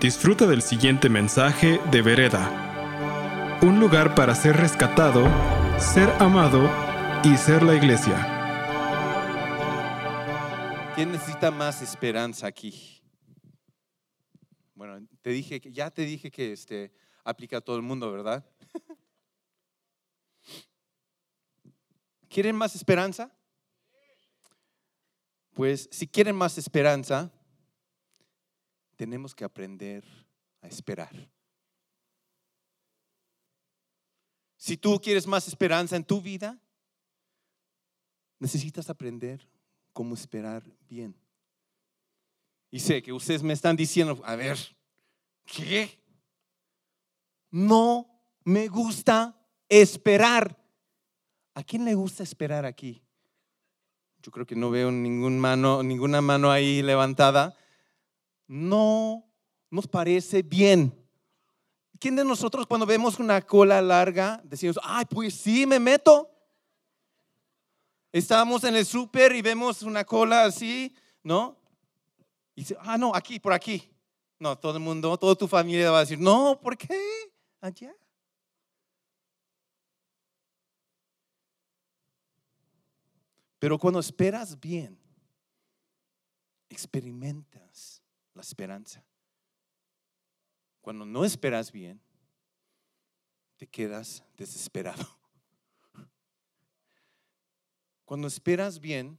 Disfruta 0.00 0.46
del 0.46 0.60
siguiente 0.60 1.08
mensaje 1.08 1.80
de 1.90 2.02
Vereda. 2.02 3.60
Un 3.62 3.78
lugar 3.78 4.14
para 4.14 4.34
ser 4.34 4.56
rescatado, 4.56 5.24
ser 5.78 6.10
amado 6.20 6.68
y 7.22 7.36
ser 7.36 7.62
la 7.62 7.74
iglesia. 7.74 8.14
¿Quién 10.94 11.12
necesita 11.12 11.50
más 11.50 11.80
esperanza 11.80 12.46
aquí? 12.46 13.00
Bueno, 14.74 15.06
te 15.22 15.30
dije 15.30 15.60
ya 15.70 15.90
te 15.90 16.02
dije 16.02 16.30
que 16.30 16.52
este 16.52 16.92
aplica 17.22 17.58
a 17.58 17.60
todo 17.60 17.76
el 17.76 17.82
mundo, 17.82 18.10
¿verdad? 18.10 18.44
¿Quieren 22.28 22.56
más 22.56 22.74
esperanza? 22.74 23.32
Pues 25.54 25.88
si 25.92 26.08
quieren 26.08 26.34
más 26.34 26.58
esperanza, 26.58 27.32
tenemos 28.94 29.34
que 29.34 29.44
aprender 29.44 30.04
a 30.60 30.68
esperar. 30.68 31.14
Si 34.56 34.76
tú 34.76 34.98
quieres 35.00 35.26
más 35.26 35.46
esperanza 35.46 35.94
en 35.94 36.04
tu 36.04 36.22
vida, 36.22 36.58
necesitas 38.38 38.88
aprender 38.88 39.46
cómo 39.92 40.14
esperar 40.14 40.64
bien. 40.88 41.14
Y 42.70 42.80
sé 42.80 43.02
que 43.02 43.12
ustedes 43.12 43.42
me 43.42 43.52
están 43.52 43.76
diciendo, 43.76 44.20
a 44.24 44.36
ver, 44.36 44.58
¿qué? 45.44 46.02
No 47.50 48.08
me 48.44 48.68
gusta 48.68 49.38
esperar. 49.68 50.58
¿A 51.54 51.62
quién 51.62 51.84
le 51.84 51.94
gusta 51.94 52.22
esperar 52.22 52.64
aquí? 52.64 53.02
Yo 54.22 54.32
creo 54.32 54.46
que 54.46 54.56
no 54.56 54.70
veo 54.70 54.90
mano, 54.90 55.82
ninguna 55.82 56.20
mano 56.20 56.50
ahí 56.50 56.82
levantada 56.82 57.56
no 58.46 59.24
nos 59.70 59.86
parece 59.88 60.42
bien. 60.42 60.94
¿Quién 61.98 62.16
de 62.16 62.24
nosotros 62.24 62.66
cuando 62.66 62.86
vemos 62.86 63.18
una 63.18 63.40
cola 63.42 63.80
larga 63.80 64.40
decimos, 64.44 64.78
ay, 64.82 65.04
pues 65.06 65.34
sí, 65.34 65.66
me 65.66 65.80
meto? 65.80 66.30
Estamos 68.12 68.62
en 68.64 68.76
el 68.76 68.86
súper 68.86 69.34
y 69.34 69.42
vemos 69.42 69.82
una 69.82 70.04
cola 70.04 70.44
así, 70.44 70.94
¿no? 71.22 71.58
Y 72.54 72.60
dice, 72.60 72.76
ah, 72.80 72.96
no, 72.96 73.14
aquí, 73.14 73.40
por 73.40 73.52
aquí. 73.52 73.90
No, 74.38 74.56
todo 74.56 74.76
el 74.76 74.82
mundo, 74.82 75.16
toda 75.16 75.34
tu 75.34 75.48
familia 75.48 75.90
va 75.90 75.98
a 75.98 76.00
decir, 76.00 76.20
no, 76.20 76.60
¿por 76.60 76.76
qué? 76.76 77.00
Allá. 77.60 77.94
Pero 83.58 83.78
cuando 83.78 83.98
esperas 83.98 84.60
bien, 84.60 84.98
experimentas 86.68 88.03
la 88.34 88.42
esperanza. 88.42 89.04
Cuando 90.80 91.06
no 91.06 91.24
esperas 91.24 91.72
bien, 91.72 92.00
te 93.56 93.66
quedas 93.66 94.22
desesperado. 94.36 95.06
Cuando 98.04 98.28
esperas 98.28 98.78
bien, 98.78 99.18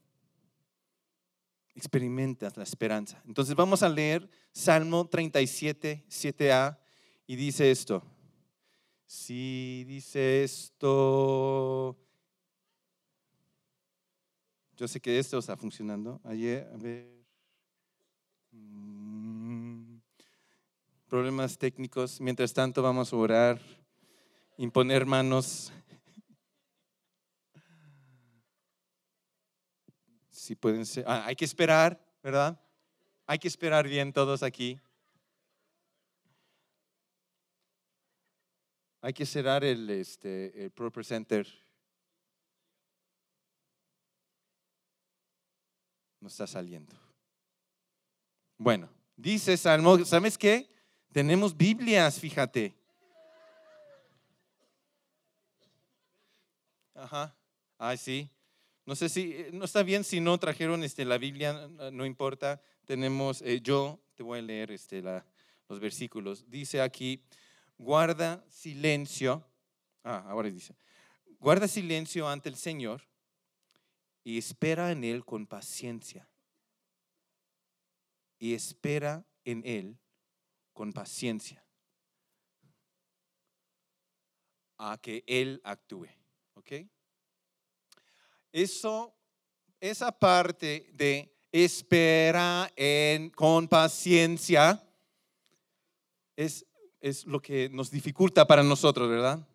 experimentas 1.76 2.56
la 2.56 2.64
esperanza. 2.64 3.22
Entonces 3.26 3.56
vamos 3.56 3.84
a 3.84 3.90
leer 3.90 4.30
Salmo 4.52 5.08
37, 5.08 6.06
7a 6.08 6.78
y 7.28 7.36
dice 7.36 7.72
esto. 7.72 8.04
Si 9.06 9.84
dice 9.88 10.44
esto, 10.44 11.98
yo 14.78 14.88
sé 14.88 15.00
que 15.00 15.20
esto 15.20 15.38
está 15.38 15.56
funcionando. 15.56 16.20
Ayer, 16.24 16.70
a 16.74 16.78
ver. 16.78 17.16
Problemas 21.08 21.58
técnicos. 21.58 22.20
Mientras 22.20 22.54
tanto 22.54 22.82
vamos 22.82 23.14
a 23.14 23.16
orar, 23.16 23.62
imponer 24.58 25.06
manos. 25.06 25.72
Si 30.30 30.56
pueden 30.56 30.86
ser, 30.86 31.06
ah, 31.08 31.26
hay 31.26 31.36
que 31.36 31.46
esperar, 31.46 32.00
¿verdad? 32.22 32.60
Hay 33.26 33.40
que 33.40 33.48
esperar 33.48 33.88
bien 33.88 34.14
todos 34.14 34.44
aquí. 34.44 34.80
Hay 39.02 39.14
que 39.14 39.26
cerrar 39.26 39.64
el, 39.64 39.90
este, 39.90 40.64
el 40.64 40.72
Pro 40.72 40.92
Center. 41.04 41.48
No 46.20 46.28
está 46.28 46.48
saliendo. 46.48 46.96
Bueno, 48.58 48.90
dice 49.16 49.58
Salmo, 49.58 50.04
¿sabes 50.06 50.38
qué? 50.38 50.75
Tenemos 51.16 51.56
Biblias, 51.56 52.20
fíjate. 52.20 52.76
Ajá. 56.94 57.34
Ay, 57.78 57.96
sí. 57.96 58.30
No 58.86 58.96
sé 58.98 59.08
si, 59.08 59.34
no 59.54 59.64
está 59.64 59.82
bien 59.82 60.04
si 60.04 60.20
no 60.20 60.38
trajeron 60.38 60.84
este, 60.84 61.06
la 61.06 61.18
Biblia, 61.18 61.70
no 61.94 62.06
importa. 62.06 62.62
Tenemos, 62.84 63.42
eh, 63.44 63.62
yo 63.62 63.98
te 64.16 64.24
voy 64.24 64.40
a 64.40 64.42
leer 64.42 64.72
este, 64.72 65.02
los 65.70 65.80
versículos. 65.80 66.50
Dice 66.50 66.82
aquí, 66.82 67.24
guarda 67.78 68.44
silencio. 68.50 69.42
Ah, 70.04 70.26
ahora 70.28 70.50
dice, 70.50 70.76
guarda 71.40 71.70
silencio 71.70 72.28
ante 72.28 72.50
el 72.50 72.58
Señor 72.58 73.08
y 74.26 74.38
espera 74.38 74.92
en 74.92 75.06
Él 75.06 75.24
con 75.24 75.48
paciencia. 75.48 76.28
Y 78.38 78.54
espera 78.54 79.24
en 79.46 79.66
Él 79.66 79.98
con 80.76 80.92
paciencia 80.92 81.66
a 84.78 84.98
que 85.02 85.24
Él 85.26 85.62
actúe. 85.64 86.10
¿Ok? 86.56 86.74
Eso, 88.52 89.16
esa 89.80 90.12
parte 90.12 90.92
de 90.94 91.34
espera 91.52 92.70
en, 92.76 93.30
con 93.30 93.70
paciencia 93.70 94.86
es, 96.36 96.66
es 97.00 97.26
lo 97.26 97.42
que 97.42 97.70
nos 97.70 97.90
dificulta 97.90 98.46
para 98.46 98.62
nosotros, 98.62 99.10
¿verdad? 99.10 99.48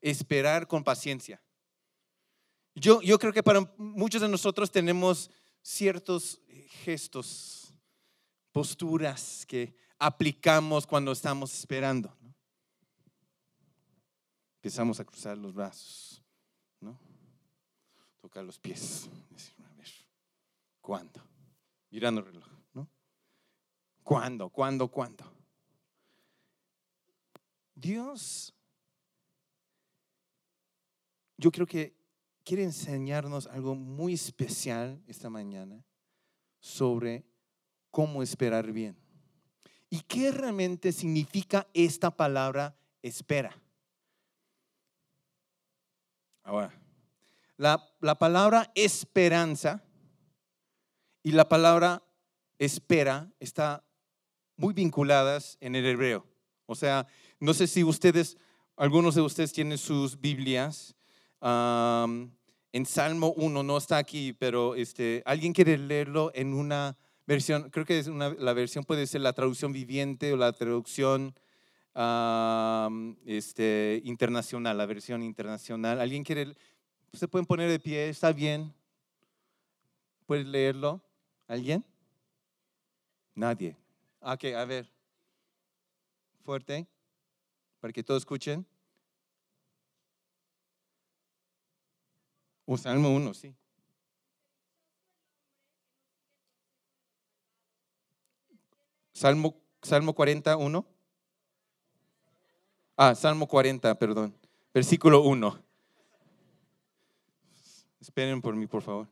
Esperar 0.00 0.66
con 0.66 0.82
paciencia. 0.82 1.40
Yo, 2.74 3.00
yo 3.02 3.16
creo 3.20 3.32
que 3.32 3.44
para 3.44 3.60
muchos 3.76 4.20
de 4.20 4.28
nosotros 4.28 4.72
tenemos 4.72 5.30
ciertos 5.62 6.40
gestos, 6.84 7.72
posturas 8.50 9.46
que 9.46 9.76
aplicamos 9.98 10.86
cuando 10.86 11.12
estamos 11.12 11.52
esperando. 11.52 12.14
Empezamos 14.56 15.00
a 15.00 15.04
cruzar 15.04 15.38
los 15.38 15.54
brazos, 15.54 16.22
¿no? 16.80 16.98
tocar 18.20 18.44
los 18.44 18.58
pies, 18.58 19.08
decir, 19.30 19.54
a 19.64 19.72
ver, 19.76 19.88
¿cuándo? 20.80 21.20
Mirando 21.90 22.20
el 22.20 22.26
reloj, 22.26 22.48
¿no? 22.74 22.88
¿Cuándo? 24.02 24.50
¿Cuándo? 24.50 24.88
¿Cuándo? 24.88 25.24
Dios, 27.74 28.52
yo 31.36 31.50
creo 31.52 31.66
que 31.66 31.96
quiere 32.44 32.64
enseñarnos 32.64 33.46
algo 33.46 33.76
muy 33.76 34.14
especial 34.14 35.00
esta 35.06 35.30
mañana 35.30 35.84
sobre 36.58 37.24
cómo 37.90 38.22
esperar 38.22 38.72
bien. 38.72 38.96
¿Y 39.90 40.00
qué 40.00 40.30
realmente 40.30 40.92
significa 40.92 41.66
esta 41.72 42.10
palabra 42.10 42.76
espera? 43.02 43.56
Ahora, 46.42 46.72
la, 47.56 48.14
palabra 48.18 48.70
esperanza 48.74 49.82
y 51.22 51.32
la 51.32 51.48
palabra 51.48 52.02
espera 52.58 53.30
están 53.40 53.82
muy 54.56 54.74
vinculadas 54.74 55.56
en 55.60 55.74
el 55.74 55.84
hebreo. 55.86 56.26
O 56.66 56.74
sea, 56.74 57.06
no 57.40 57.52
sé 57.54 57.66
si 57.66 57.82
ustedes, 57.82 58.36
algunos 58.76 59.14
de 59.14 59.22
ustedes 59.22 59.52
tienen 59.52 59.78
sus 59.78 60.20
Biblias. 60.20 60.94
en 61.40 62.86
Salmo 62.86 63.32
1 63.36 63.62
no 63.62 63.76
está 63.76 63.96
aquí, 63.96 64.32
pero 64.32 64.74
este, 64.74 65.22
alguien 65.26 65.52
quiere 65.52 65.78
leerlo 65.78 66.30
en 66.34 66.54
una 66.54 66.96
versión, 67.28 67.68
creo 67.68 67.84
que 67.84 67.98
es 67.98 68.06
una, 68.06 68.30
la 68.30 68.54
versión 68.54 68.84
puede 68.84 69.06
ser 69.06 69.20
la 69.20 69.34
traducción 69.34 69.70
viviente 69.70 70.32
o 70.32 70.36
la 70.36 70.52
traducción 70.52 71.34
este, 73.26 74.00
internacional, 74.04 74.78
la 74.78 74.86
versión 74.86 75.22
internacional. 75.22 76.00
¿Alguien 76.00 76.24
quiere? 76.24 76.56
¿Se 77.12 77.28
pueden 77.28 77.44
poner 77.44 77.70
de 77.70 77.78
pie? 77.78 78.08
¿Está 78.08 78.32
bien? 78.32 78.72
¿Puedes 80.26 80.46
leerlo? 80.46 81.02
¿Alguien? 81.46 81.84
Nadie. 83.34 83.76
Ok, 84.20 84.44
a 84.56 84.64
ver. 84.64 84.90
Fuerte, 86.44 86.86
para 87.78 87.92
que 87.92 88.02
todos 88.02 88.22
escuchen. 88.22 88.66
O 92.64 92.78
Salmo 92.78 93.14
1, 93.14 93.34
sí. 93.34 93.54
Salmo 99.18 99.60
Salmo 99.82 100.14
41. 100.14 100.86
Ah, 102.96 103.14
Salmo 103.14 103.48
40, 103.48 103.98
perdón. 103.98 104.34
Versículo 104.72 105.22
1. 105.22 105.62
Esperen 108.00 108.40
por 108.40 108.54
mí, 108.54 108.66
por 108.66 108.82
favor. 108.82 109.08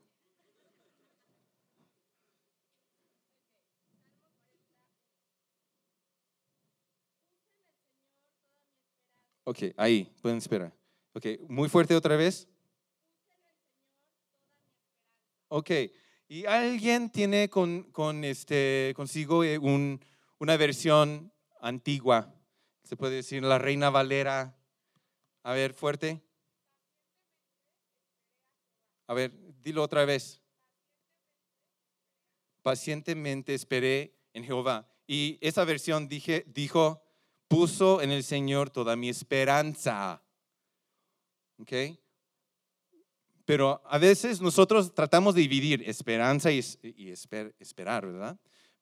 Ok, 9.45 9.59
ahí, 9.77 10.13
pueden 10.23 10.39
esperar. 10.39 10.73
Ok, 11.15 11.27
muy 11.49 11.69
fuerte 11.69 11.95
otra 11.95 12.17
vez. 12.17 12.49
Ok, 15.49 15.71
¿y 16.29 16.47
alguien 16.47 17.11
tiene 17.11 17.49
con, 17.49 17.85
con 17.85 18.25
este, 18.25 18.93
consigo 18.97 19.45
eh, 19.45 19.59
un, 19.59 20.01
una 20.39 20.57
versión 20.57 21.33
antigua? 21.61 22.35
Se 22.85 22.97
puede 22.97 23.17
decir 23.17 23.43
la 23.43 23.59
Reina 23.59 23.91
Valera. 23.91 24.57
A 25.43 25.53
ver, 25.53 25.75
fuerte. 25.75 26.23
A 29.07 29.15
ver, 29.15 29.33
dilo 29.63 29.83
otra 29.83 30.05
vez. 30.05 30.41
Pacientemente 32.63 33.55
esperé 33.55 34.19
en 34.33 34.45
Jehová. 34.45 34.89
Y 35.07 35.39
esa 35.41 35.65
versión 35.65 36.09
dije, 36.09 36.45
dijo, 36.49 37.03
puso 37.49 38.03
en 38.03 38.11
el 38.11 38.25
Señor 38.25 38.71
toda 38.71 38.97
mi 38.97 39.09
esperanza. 39.09 40.23
¿Ok? 41.59 41.73
Pero 43.47 43.81
a 43.87 43.97
veces 43.99 44.41
nosotros 44.41 44.93
tratamos 44.93 45.37
de 45.37 45.43
dividir 45.43 45.89
esperanza 45.89 46.51
y, 46.51 46.59
esperar, 46.59 48.05
¿verdad? 48.05 48.37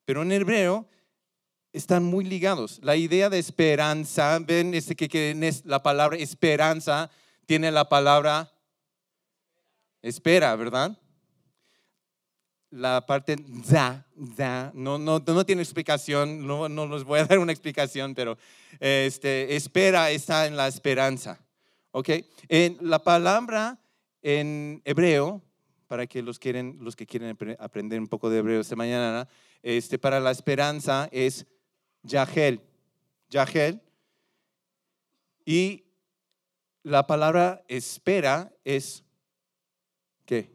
Pero 0.05 0.23
en 0.23 0.31
hebreo 0.31 0.89
están 1.71 2.03
muy 2.03 2.25
ligados. 2.25 2.79
La 2.81 2.95
idea 2.95 3.29
de 3.29 3.37
esperanza, 3.37 4.39
ven 4.39 4.73
este 4.73 4.95
que, 4.95 5.53
la 5.65 5.83
palabra 5.83 6.17
esperanza 6.17 7.11
tiene 7.45 7.71
la 7.71 7.87
palabra 7.87 8.51
espera, 10.01 10.55
¿verdad? 10.55 10.97
La 12.71 13.05
parte 13.05 13.35
da, 13.69 14.07
da, 14.15 14.71
no, 14.73 14.97
no, 14.97 15.19
no 15.19 15.45
tiene 15.45 15.61
explicación, 15.61 16.45
no, 16.45 16.67
no 16.67 16.87
les 16.87 17.03
voy 17.03 17.19
a 17.19 17.25
dar 17.25 17.37
una 17.37 17.51
explicación, 17.51 18.15
pero 18.15 18.35
este, 18.79 19.55
espera 19.55 20.09
está 20.09 20.47
en 20.47 20.57
la 20.57 20.67
esperanza. 20.67 21.39
¿Ok? 21.91 22.09
En 22.49 22.77
la 22.81 22.99
palabra 22.99 23.79
en 24.27 24.81
hebreo, 24.85 25.43
para 25.85 26.07
que 26.07 26.23
los, 26.23 26.39
quieren, 26.39 26.79
los 26.81 26.95
que 26.95 27.05
quieren 27.05 27.37
aprender 27.59 27.99
un 27.99 28.07
poco 28.07 28.27
de 28.31 28.39
hebreo 28.39 28.59
esta 28.59 28.75
mañana, 28.75 29.27
este, 29.61 29.99
para 29.99 30.19
la 30.19 30.31
esperanza 30.31 31.07
es 31.11 31.45
Yahel. 32.01 32.59
Yahel. 33.29 33.79
Y 35.45 35.83
la 36.81 37.05
palabra 37.05 37.63
espera 37.67 38.51
es 38.63 39.03
¿Qué? 40.25 40.49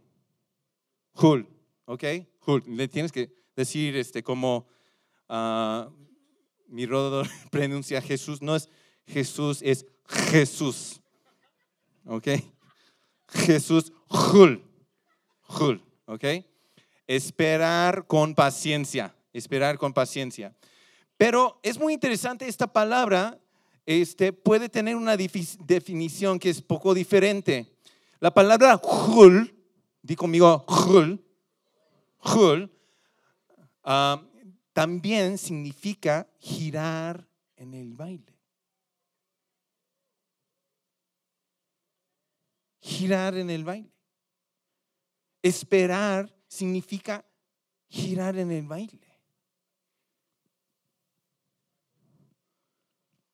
Hul, 1.15 1.47
¿ok? 1.85 2.05
Hul. 2.45 2.65
Le 2.67 2.89
tienes 2.89 3.13
que 3.13 3.33
decir 3.55 3.97
este, 3.97 4.25
como 4.25 4.67
uh, 5.29 5.89
mi 6.67 6.87
rodo 6.87 7.23
pronuncia 7.53 8.03
Jesús. 8.03 8.43
No 8.43 8.57
es 8.57 8.69
Jesús, 9.07 9.63
es 9.63 9.87
Jesús. 10.09 11.01
¿Ok? 12.05 12.27
Jesús, 13.33 13.93
Hul. 14.09 14.65
Hul, 15.49 15.83
¿ok? 16.07 16.25
Esperar 17.07 18.07
con 18.07 18.35
paciencia. 18.35 19.15
Esperar 19.33 19.79
con 19.79 19.93
paciencia. 19.93 20.55
Pero 21.17 21.61
es 21.63 21.79
muy 21.79 21.93
interesante 21.93 22.47
esta 22.47 22.73
palabra. 22.73 23.39
Este, 23.87 24.33
puede 24.33 24.69
tener 24.69 24.97
una 24.97 25.17
definición 25.17 26.39
que 26.39 26.51
es 26.51 26.63
poco 26.63 26.95
diferente. 26.95 27.77
La 28.21 28.33
palabra 28.33 28.81
Hul 28.83 29.61
di 30.03 30.17
conmigo, 30.17 30.65
Hul, 30.67 31.25
Hul, 32.23 32.71
ah, 33.85 34.23
también 34.73 35.39
significa 35.39 36.29
girar 36.39 37.29
en 37.57 37.75
el 37.75 37.93
baile. 37.95 38.40
Girar 42.91 43.37
en 43.37 43.51
el 43.51 43.65
baile. 43.65 43.93
Esperar 45.43 46.35
significa 46.49 47.25
girar 47.89 48.37
en 48.37 48.51
el 48.51 48.67
baile. 48.67 49.09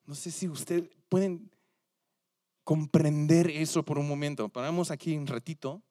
No 0.04 0.14
sé 0.14 0.30
si 0.30 0.46
ustedes 0.46 0.90
pueden 1.08 1.50
comprender 2.64 3.50
eso 3.50 3.82
por 3.82 3.98
un 3.98 4.06
momento. 4.06 4.48
Paramos 4.50 4.90
aquí 4.90 5.16
un 5.16 5.26
ratito. 5.26 5.82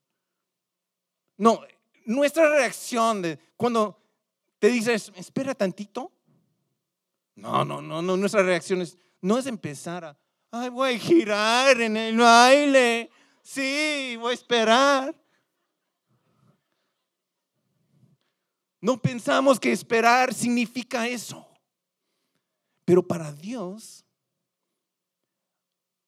No, 1.38 1.62
nuestra 2.06 2.48
reacción 2.50 3.24
de 3.24 3.40
cuando 3.58 4.00
te 4.60 4.68
dices, 4.68 5.12
espera 5.16 5.56
tantito. 5.56 6.12
No, 7.36 7.66
no, 7.66 7.82
no, 7.82 8.04
no, 8.04 8.16
nuestra 8.16 8.44
reacción 8.44 8.82
es, 8.82 8.98
no 9.22 9.40
es 9.40 9.48
empezar 9.48 10.06
a, 10.06 10.18
ay, 10.52 10.70
voy 10.70 10.94
a 10.94 11.00
girar 11.00 11.82
en 11.82 11.98
el 11.98 12.16
baile. 12.16 13.10
Sí, 13.46 14.18
voy 14.20 14.32
a 14.32 14.34
esperar. 14.34 15.16
No 18.82 19.00
pensamos 19.00 19.60
que 19.60 19.72
esperar 19.72 20.34
significa 20.34 21.08
eso. 21.08 21.48
Pero 22.86 23.08
para 23.08 23.32
Dios 23.32 24.04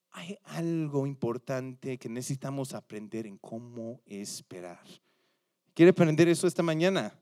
hay 0.09 0.35
algo 0.45 1.05
importante 1.05 1.99
que 1.99 2.09
necesitamos 2.09 2.73
aprender 2.73 3.27
en 3.27 3.37
cómo 3.37 4.01
esperar. 4.07 4.83
¿Quiere 5.75 5.91
aprender 5.91 6.27
eso 6.27 6.47
esta 6.47 6.63
mañana? 6.63 7.13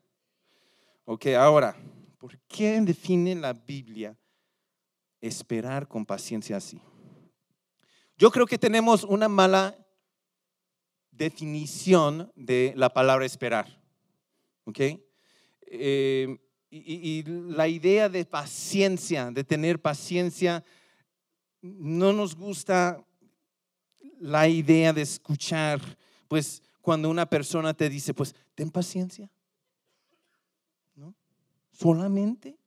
Ok, 1.04 1.26
ahora, 1.38 1.76
¿por 2.16 2.38
qué 2.48 2.80
define 2.80 3.34
la 3.34 3.52
Biblia 3.52 4.16
esperar 5.20 5.86
con 5.86 6.06
paciencia 6.06 6.56
así? 6.56 6.80
Yo 8.16 8.30
creo 8.30 8.46
que 8.46 8.56
tenemos 8.56 9.04
una 9.04 9.28
mala 9.28 9.76
definición 11.16 12.32
de 12.36 12.72
la 12.76 12.92
palabra 12.92 13.26
esperar. 13.26 13.80
¿Ok? 14.64 14.80
Eh, 15.62 16.38
y, 16.70 17.18
y, 17.18 17.22
la 17.24 17.68
idea 17.68 18.08
de 18.08 18.24
paciencia, 18.24 19.30
de 19.30 19.44
tener 19.44 19.80
paciencia, 19.80 20.64
no 21.62 22.12
nos 22.12 22.34
gusta 22.34 23.04
la 24.18 24.48
idea 24.48 24.92
de 24.92 25.02
escuchar, 25.02 25.80
pues 26.28 26.62
cuando 26.80 27.10
una 27.10 27.26
persona 27.26 27.74
te 27.74 27.88
dice, 27.88 28.14
pues 28.14 28.34
ten 28.54 28.70
paciencia. 28.70 29.30
¿No? 30.94 31.14
Solamente 31.72 32.58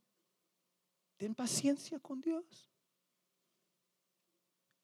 ten 1.17 1.35
paciencia 1.35 1.99
con 1.99 2.21
Dios. 2.21 2.69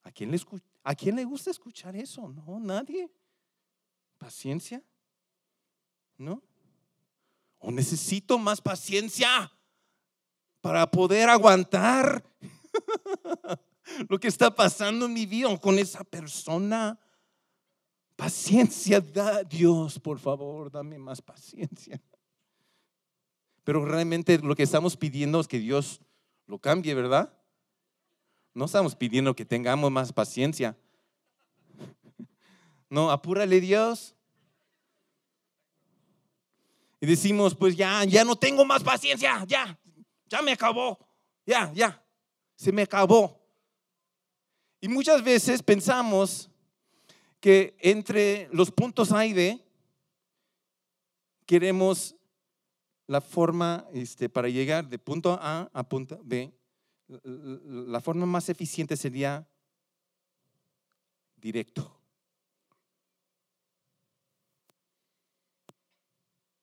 ¿A 0.04 0.12
quién, 0.12 0.32
le 0.32 0.40
¿A 0.84 0.94
quién 0.94 1.16
le 1.16 1.26
gusta 1.26 1.50
escuchar 1.50 1.96
eso? 1.96 2.30
No, 2.30 2.60
nadie. 2.60 3.10
¿Paciencia? 4.18 4.84
¿No? 6.18 6.42
¿O 7.60 7.72
necesito 7.72 8.38
más 8.38 8.62
paciencia 8.62 9.52
para 10.62 10.90
poder 10.90 11.30
aguantar 11.30 12.24
lo 14.10 14.20
que 14.20 14.28
está 14.28 14.54
pasando 14.56 15.06
en 15.06 15.14
mi 15.14 15.26
vida 15.26 15.58
con 15.60 15.80
esa 15.80 16.04
persona? 16.04 17.00
Paciencia, 18.16 19.02
da 19.02 19.44
Dios, 19.44 20.00
por 20.00 20.20
favor, 20.20 20.72
dame 20.72 20.98
más 20.98 21.22
paciencia. 21.22 22.02
Pero 23.66 23.84
realmente 23.84 24.38
lo 24.38 24.56
que 24.56 24.64
estamos 24.64 24.96
pidiendo 24.96 25.40
es 25.40 25.48
que 25.48 25.60
Dios 25.60 26.00
lo 26.46 26.60
cambie, 26.60 26.94
¿verdad? 26.94 27.34
No 28.54 28.66
estamos 28.66 28.96
pidiendo 28.96 29.36
que 29.36 29.44
tengamos 29.44 29.92
más 29.92 30.14
paciencia. 30.14 30.78
No, 32.96 33.12
apúrale 33.12 33.60
Dios. 33.60 34.16
Y 37.02 37.06
decimos, 37.06 37.54
pues 37.54 37.76
ya, 37.76 38.06
ya 38.06 38.24
no 38.24 38.38
tengo 38.38 38.64
más 38.64 38.84
paciencia, 38.84 39.44
ya, 39.46 39.78
ya 40.30 40.42
me 40.42 40.54
acabó, 40.54 40.98
ya, 41.46 41.74
ya, 41.74 42.02
se 42.56 42.72
me 42.72 42.84
acabó. 42.84 43.38
Y 44.80 44.88
muchas 44.88 45.22
veces 45.22 45.62
pensamos 45.62 46.50
que 47.42 47.76
entre 47.82 48.48
los 48.54 48.72
puntos 48.72 49.12
A 49.12 49.26
y 49.26 49.34
B 49.34 49.62
queremos 51.46 52.16
la 53.08 53.20
forma 53.20 53.86
este, 53.92 54.30
para 54.30 54.48
llegar 54.48 54.88
de 54.88 55.00
punto 55.00 55.38
A 55.42 55.70
a 55.74 55.84
punto 55.84 56.18
B. 56.24 56.50
La 57.26 58.00
forma 58.00 58.26
más 58.26 58.48
eficiente 58.48 58.96
sería 58.96 59.46
directo. 61.36 61.95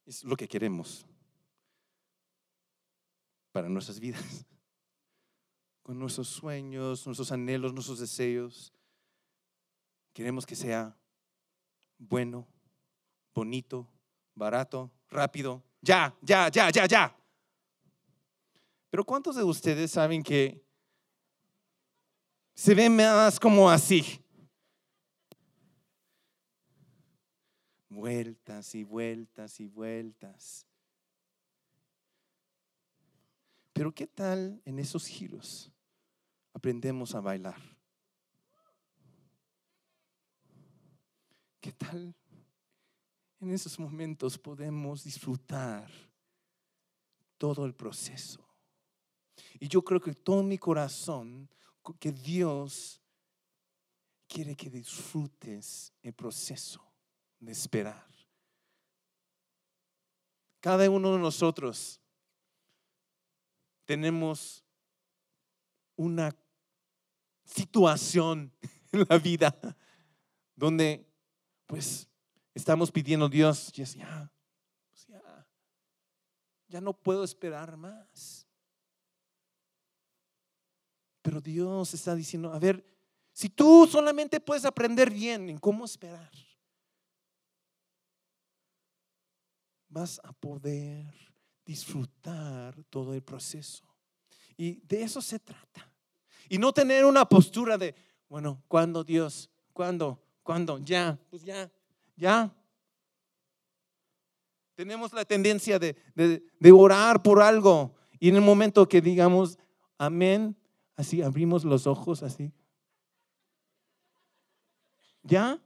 Es 0.06 0.24
lo 0.24 0.36
que 0.36 0.48
queremos 0.48 1.06
para 3.52 3.68
nuestras 3.68 4.00
vidas. 4.00 4.46
con 5.82 5.98
nuestros 5.98 6.28
sueños, 6.28 7.06
nuestros 7.06 7.32
anhelos, 7.32 7.72
nuestros 7.72 7.98
deseos. 7.98 8.72
Queremos 10.12 10.46
que 10.46 10.54
sea 10.54 10.96
bueno, 11.98 12.46
bonito, 13.34 13.88
barato, 14.34 14.90
rápido. 15.08 15.62
Ya, 15.80 16.14
ya, 16.22 16.48
ya, 16.48 16.70
ya, 16.70 16.86
ya. 16.86 17.16
Pero 18.90 19.04
¿cuántos 19.04 19.36
de 19.36 19.42
ustedes 19.42 19.90
saben 19.90 20.22
que 20.22 20.64
se 22.54 22.74
ve 22.74 22.88
más 22.88 23.40
como 23.40 23.68
así? 23.70 24.21
Vueltas 27.92 28.74
y 28.74 28.84
vueltas 28.84 29.60
y 29.60 29.66
vueltas. 29.66 30.66
Pero 33.74 33.94
¿qué 33.94 34.06
tal 34.06 34.62
en 34.64 34.78
esos 34.78 35.06
giros 35.06 35.70
aprendemos 36.54 37.14
a 37.14 37.20
bailar? 37.20 37.60
¿Qué 41.60 41.70
tal 41.72 42.14
en 43.40 43.52
esos 43.52 43.78
momentos 43.78 44.38
podemos 44.38 45.04
disfrutar 45.04 45.90
todo 47.36 47.66
el 47.66 47.74
proceso? 47.74 48.42
Y 49.60 49.68
yo 49.68 49.84
creo 49.84 50.00
que 50.00 50.14
todo 50.14 50.42
mi 50.42 50.56
corazón, 50.56 51.46
que 52.00 52.10
Dios 52.10 53.02
quiere 54.26 54.56
que 54.56 54.70
disfrutes 54.70 55.92
el 56.02 56.14
proceso 56.14 56.91
de 57.42 57.52
esperar. 57.52 58.06
Cada 60.60 60.88
uno 60.88 61.12
de 61.12 61.18
nosotros 61.18 62.00
tenemos 63.84 64.64
una 65.96 66.34
situación 67.44 68.52
en 68.92 69.04
la 69.08 69.18
vida 69.18 69.54
donde 70.54 71.04
pues 71.66 72.08
estamos 72.54 72.92
pidiendo 72.92 73.26
a 73.26 73.28
Dios, 73.28 73.72
ya, 73.72 74.30
pues, 74.88 75.06
ya, 75.08 75.48
ya 76.68 76.80
no 76.80 76.92
puedo 76.92 77.24
esperar 77.24 77.76
más. 77.76 78.46
Pero 81.22 81.40
Dios 81.40 81.92
está 81.92 82.14
diciendo, 82.14 82.52
a 82.52 82.58
ver, 82.60 82.84
si 83.32 83.48
tú 83.48 83.88
solamente 83.90 84.38
puedes 84.38 84.64
aprender 84.64 85.10
bien 85.10 85.48
en 85.48 85.58
cómo 85.58 85.84
esperar, 85.84 86.30
vas 89.92 90.20
a 90.24 90.32
poder 90.32 91.06
disfrutar 91.64 92.82
todo 92.84 93.14
el 93.14 93.22
proceso. 93.22 93.84
Y 94.56 94.80
de 94.86 95.02
eso 95.02 95.20
se 95.20 95.38
trata. 95.38 95.90
Y 96.48 96.58
no 96.58 96.72
tener 96.72 97.04
una 97.04 97.28
postura 97.28 97.78
de, 97.78 97.94
bueno, 98.28 98.62
¿cuándo 98.68 99.04
Dios? 99.04 99.50
¿Cuándo? 99.72 100.20
¿Cuándo? 100.42 100.78
Ya, 100.78 101.18
pues 101.30 101.44
ya, 101.44 101.70
ya. 102.16 102.50
Tenemos 104.74 105.12
la 105.12 105.24
tendencia 105.24 105.78
de, 105.78 105.94
de, 106.14 106.72
orar 106.72 107.22
por 107.22 107.40
algo 107.40 107.94
y 108.18 108.30
en 108.30 108.36
el 108.36 108.40
momento 108.40 108.88
que 108.88 109.00
digamos, 109.00 109.58
amén, 109.98 110.56
así 110.96 111.22
abrimos 111.22 111.64
los 111.64 111.86
ojos, 111.86 112.22
así. 112.22 112.50
¿Ya? 115.22 115.60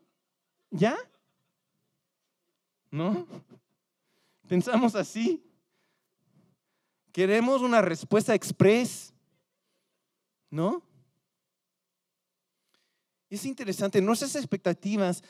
¿Ya? 0.70 0.96
¿No? 2.90 3.26
Pensamos 4.48 4.94
así. 4.94 5.42
Queremos 7.12 7.62
una 7.62 7.80
respuesta 7.80 8.34
express, 8.34 9.12
¿no? 10.50 10.82
Es 13.28 13.44
interesante, 13.44 14.00
nuestras 14.00 14.36
expectativas 14.36 15.22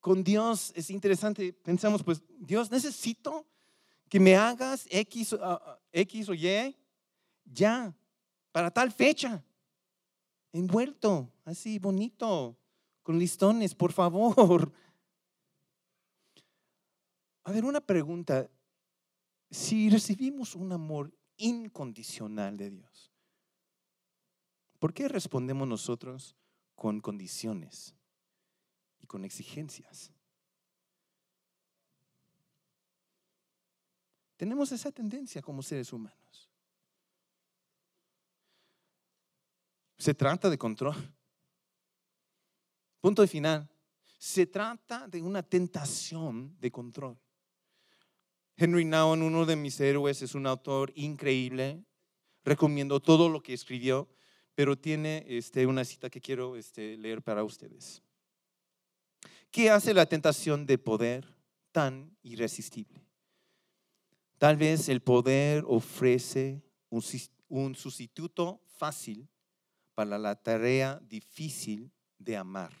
con 0.00 0.24
Dios 0.24 0.72
es 0.74 0.90
interesante. 0.90 1.52
Pensamos, 1.52 2.02
pues, 2.02 2.22
Dios, 2.38 2.70
necesito 2.70 3.46
que 4.08 4.18
me 4.18 4.34
hagas 4.34 4.86
X, 4.90 5.34
ah, 5.34 5.60
ah, 5.64 5.78
X 5.92 6.28
o 6.28 6.34
Y 6.34 6.76
ya, 7.44 7.94
para 8.50 8.70
tal 8.70 8.90
fecha. 8.90 9.44
Envuelto, 10.52 11.30
así, 11.44 11.78
bonito, 11.78 12.56
con 13.02 13.18
listones, 13.18 13.74
por 13.74 13.92
favor. 13.92 14.72
A 17.44 17.52
ver, 17.52 17.64
una 17.64 17.80
pregunta 17.80 18.48
si 19.50 19.90
recibimos 19.90 20.54
un 20.54 20.72
amor 20.72 21.12
incondicional 21.36 22.56
de 22.56 22.70
Dios, 22.70 23.12
¿por 24.78 24.94
qué 24.94 25.08
respondemos 25.08 25.68
nosotros 25.68 26.36
con 26.74 27.00
condiciones 27.00 27.94
y 29.00 29.06
con 29.06 29.24
exigencias? 29.24 30.10
Tenemos 34.36 34.72
esa 34.72 34.90
tendencia 34.90 35.42
como 35.42 35.62
seres 35.62 35.92
humanos. 35.92 36.50
Se 39.98 40.14
trata 40.14 40.50
de 40.50 40.58
control. 40.58 40.96
Punto 43.00 43.22
de 43.22 43.28
final. 43.28 43.70
Se 44.18 44.46
trata 44.46 45.06
de 45.06 45.22
una 45.22 45.42
tentación 45.42 46.58
de 46.58 46.72
control. 46.72 47.16
Henry 48.56 48.84
Nouwen, 48.84 49.22
uno 49.22 49.46
de 49.46 49.56
mis 49.56 49.80
héroes, 49.80 50.22
es 50.22 50.34
un 50.34 50.46
autor 50.46 50.92
increíble. 50.94 51.82
Recomiendo 52.44 53.00
todo 53.00 53.28
lo 53.28 53.42
que 53.42 53.54
escribió, 53.54 54.08
pero 54.54 54.76
tiene 54.76 55.24
este, 55.28 55.66
una 55.66 55.84
cita 55.84 56.10
que 56.10 56.20
quiero 56.20 56.56
este, 56.56 56.96
leer 56.96 57.22
para 57.22 57.44
ustedes. 57.44 58.02
¿Qué 59.50 59.70
hace 59.70 59.94
la 59.94 60.06
tentación 60.06 60.66
de 60.66 60.78
poder 60.78 61.36
tan 61.72 62.16
irresistible? 62.22 63.04
Tal 64.38 64.56
vez 64.56 64.88
el 64.88 65.02
poder 65.02 65.64
ofrece 65.66 66.62
un, 66.90 67.02
un 67.48 67.74
sustituto 67.74 68.60
fácil 68.76 69.28
para 69.94 70.18
la 70.18 70.34
tarea 70.34 71.00
difícil 71.04 71.92
de 72.18 72.36
amar. 72.36 72.72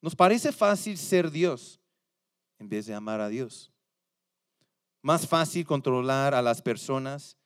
Nos 0.00 0.16
parece 0.16 0.52
fácil 0.52 0.96
ser 0.96 1.30
Dios, 1.30 1.80
en 2.58 2.68
vez 2.68 2.86
de 2.86 2.94
amar 2.94 3.20
a 3.20 3.28
Dios. 3.28 3.72
Más 5.02 5.26
fácil 5.26 5.64
controlar 5.64 6.34
a 6.34 6.42
las 6.42 6.60
personas 6.60 7.36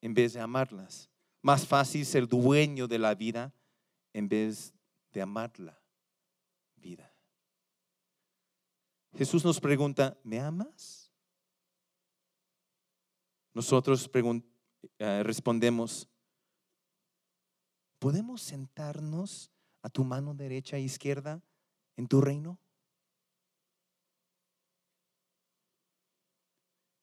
en 0.00 0.14
vez 0.14 0.34
de 0.34 0.40
amarlas. 0.40 1.08
Más 1.42 1.66
fácil 1.66 2.04
ser 2.04 2.28
dueño 2.28 2.86
de 2.86 2.98
la 2.98 3.14
vida 3.14 3.52
en 4.12 4.28
vez 4.28 4.74
de 5.12 5.22
amar 5.22 5.58
la 5.58 5.80
vida. 6.76 7.14
Jesús 9.16 9.44
nos 9.44 9.60
pregunta, 9.60 10.18
¿me 10.24 10.40
amas? 10.40 11.12
Nosotros 13.52 14.10
eh, 14.98 15.22
respondemos, 15.22 16.08
¿podemos 18.00 18.42
sentarnos 18.42 19.52
a 19.82 19.88
tu 19.88 20.02
mano 20.02 20.34
derecha 20.34 20.76
e 20.76 20.80
izquierda 20.80 21.40
en 21.96 22.08
tu 22.08 22.20
reino? 22.20 22.58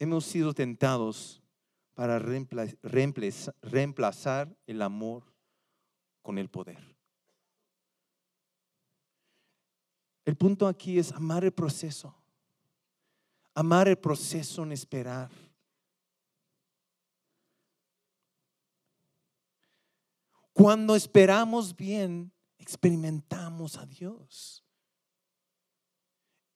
Hemos 0.02 0.26
sido 0.26 0.52
tentados 0.52 1.40
para 1.94 2.18
reemplazar 2.18 4.58
el 4.66 4.82
amor 4.82 5.24
con 6.24 6.40
el 6.40 6.50
poder. 6.50 6.98
El 10.26 10.36
punto 10.36 10.68
aquí 10.68 10.98
es 10.98 11.12
amar 11.12 11.46
el 11.46 11.52
proceso, 11.52 12.16
amar 13.54 13.88
el 13.88 13.96
proceso 13.96 14.64
en 14.64 14.72
esperar. 14.72 15.30
Cuando 20.52 20.96
esperamos 20.96 21.76
bien, 21.76 22.34
experimentamos 22.58 23.78
a 23.78 23.86
Dios. 23.86 24.66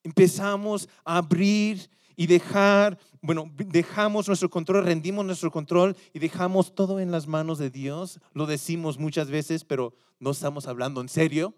Empezamos 0.02 0.90
a 1.04 1.18
abrir 1.18 1.88
y 2.16 2.28
dejar, 2.28 2.98
bueno, 3.22 3.52
dejamos 3.56 4.28
nuestro 4.28 4.50
control, 4.50 4.86
rendimos 4.86 5.26
nuestro 5.26 5.52
control 5.52 5.96
y 6.14 6.20
dejamos 6.20 6.74
todo 6.74 7.00
en 7.00 7.12
las 7.12 7.28
manos 7.28 7.58
de 7.58 7.70
Dios. 7.70 8.20
Lo 8.34 8.46
decimos 8.46 8.98
muchas 8.98 9.30
veces, 9.30 9.64
pero 9.64 9.94
no 10.20 10.32
estamos 10.32 10.68
hablando 10.68 11.02
en 11.02 11.10
serio. 11.10 11.54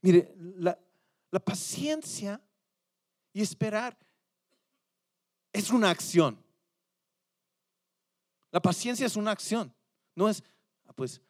Mire, 0.00 0.34
la, 0.36 0.78
la 1.30 1.40
paciencia 1.40 2.40
y 3.32 3.42
esperar 3.42 3.98
es 5.52 5.70
una 5.70 5.90
acción. 5.90 6.38
La 8.50 8.60
paciencia 8.60 9.06
es 9.06 9.16
una 9.16 9.30
acción. 9.30 9.74
No 10.14 10.28
es, 10.28 10.44
ah, 10.86 10.92
pues, 10.94 11.20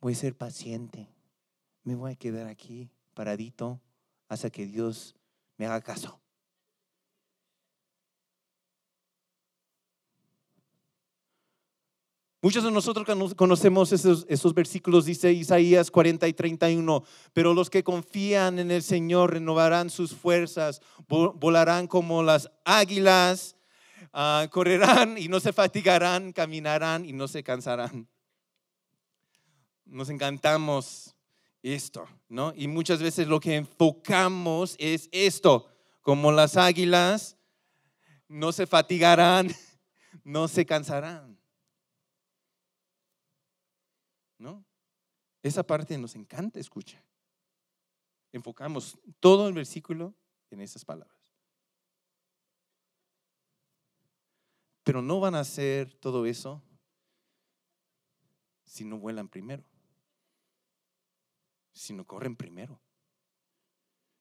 voy 0.00 0.12
a 0.12 0.16
ser 0.16 0.36
paciente. 0.36 1.08
Me 1.82 1.94
voy 1.94 2.12
a 2.12 2.16
quedar 2.16 2.46
aquí 2.46 2.90
paradito 3.18 3.80
hasta 4.28 4.48
que 4.48 4.64
Dios 4.64 5.16
me 5.56 5.66
haga 5.66 5.80
caso. 5.80 6.20
Muchos 12.40 12.62
de 12.62 12.70
nosotros 12.70 13.34
conocemos 13.34 13.90
esos, 13.92 14.54
versículos, 14.54 15.04
dice 15.04 15.32
Isaías 15.32 15.90
40 15.90 16.28
y 16.28 16.32
31, 16.32 17.02
pero 17.32 17.54
los 17.54 17.68
que 17.68 17.82
confían 17.82 18.60
en 18.60 18.70
el 18.70 18.84
Señor 18.84 19.32
renovarán 19.32 19.90
sus 19.90 20.14
fuerzas, 20.14 20.80
volarán 21.08 21.88
como 21.88 22.22
las 22.22 22.48
águilas, 22.64 23.56
ah, 24.12 24.46
correrán 24.52 25.18
y 25.18 25.26
no 25.26 25.40
se 25.40 25.52
fatigarán, 25.52 26.32
caminarán 26.32 27.04
y 27.04 27.12
no 27.12 27.26
se 27.26 27.42
cansarán. 27.42 28.06
Nos 29.86 30.08
encantamos 30.08 31.17
esto, 31.74 32.06
¿no? 32.28 32.52
Y 32.54 32.68
muchas 32.68 33.02
veces 33.02 33.26
lo 33.26 33.40
que 33.40 33.56
enfocamos 33.56 34.76
es 34.78 35.08
esto, 35.12 35.68
como 36.02 36.32
las 36.32 36.56
águilas, 36.56 37.36
no 38.28 38.52
se 38.52 38.66
fatigarán, 38.66 39.48
no 40.24 40.48
se 40.48 40.64
cansarán. 40.66 41.38
¿No? 44.38 44.64
Esa 45.42 45.62
parte 45.62 45.98
nos 45.98 46.14
encanta 46.14 46.60
escuchar. 46.60 47.02
Enfocamos 48.32 48.98
todo 49.20 49.48
el 49.48 49.54
versículo 49.54 50.14
en 50.50 50.60
esas 50.60 50.84
palabras. 50.84 51.16
Pero 54.84 55.02
no 55.02 55.20
van 55.20 55.34
a 55.34 55.40
hacer 55.40 55.92
todo 55.94 56.24
eso 56.24 56.62
si 58.64 58.84
no 58.84 58.98
vuelan 58.98 59.28
primero, 59.28 59.64
si 61.78 61.94
no 61.94 62.04
corren 62.04 62.34
primero, 62.34 62.80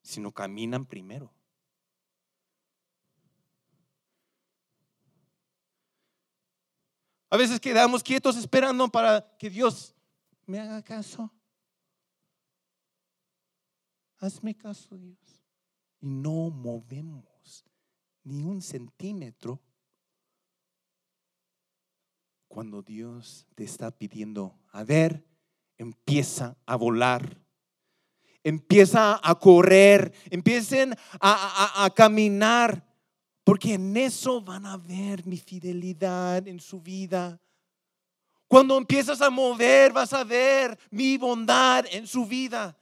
si 0.04 0.20
no 0.20 0.32
caminan 0.32 0.86
primero. 0.86 1.34
A 7.30 7.36
veces 7.36 7.60
quedamos 7.60 8.04
quietos 8.04 8.38
esperando 8.38 8.88
para 8.90 9.36
que 9.38 9.50
Dios 9.50 9.96
me 10.46 10.60
haga 10.60 10.82
caso. 10.82 11.34
Hazme 14.20 14.56
caso, 14.56 14.98
Dios. 14.98 15.18
Y 16.00 16.08
no 16.08 16.50
movemos 16.50 17.66
ni 18.24 18.44
un 18.44 18.62
centímetro 18.62 19.62
cuando 22.48 22.82
Dios 22.82 23.46
te 23.56 23.64
está 23.64 23.92
pidiendo, 23.92 24.58
a 24.72 24.84
ver, 24.84 25.28
empieza 25.78 26.58
a 26.66 26.76
volar. 26.76 27.47
Empieza 28.48 29.20
a 29.22 29.36
correr, 29.36 30.14
empiecen 30.30 30.94
a, 31.20 31.74
a- 31.82 31.84
a 31.84 31.90
caminar, 31.90 32.82
porque 33.44 33.74
en 33.74 33.98
eso 33.98 34.40
van 34.40 34.66
a 34.66 34.78
ver 34.78 35.26
mi 35.26 35.36
fidelidad 35.36 36.48
en 36.48 36.62
su 36.62 36.80
vida. 36.80 37.42
Cuando 38.48 38.78
empiezas 38.78 39.20
a 39.20 39.30
mover, 39.30 39.92
vas 39.92 40.14
a 40.14 40.24
ver 40.24 40.80
mi 40.92 41.18
bondad 41.18 41.86
en 41.92 42.08
su 42.08 42.26
vida. 42.26 42.78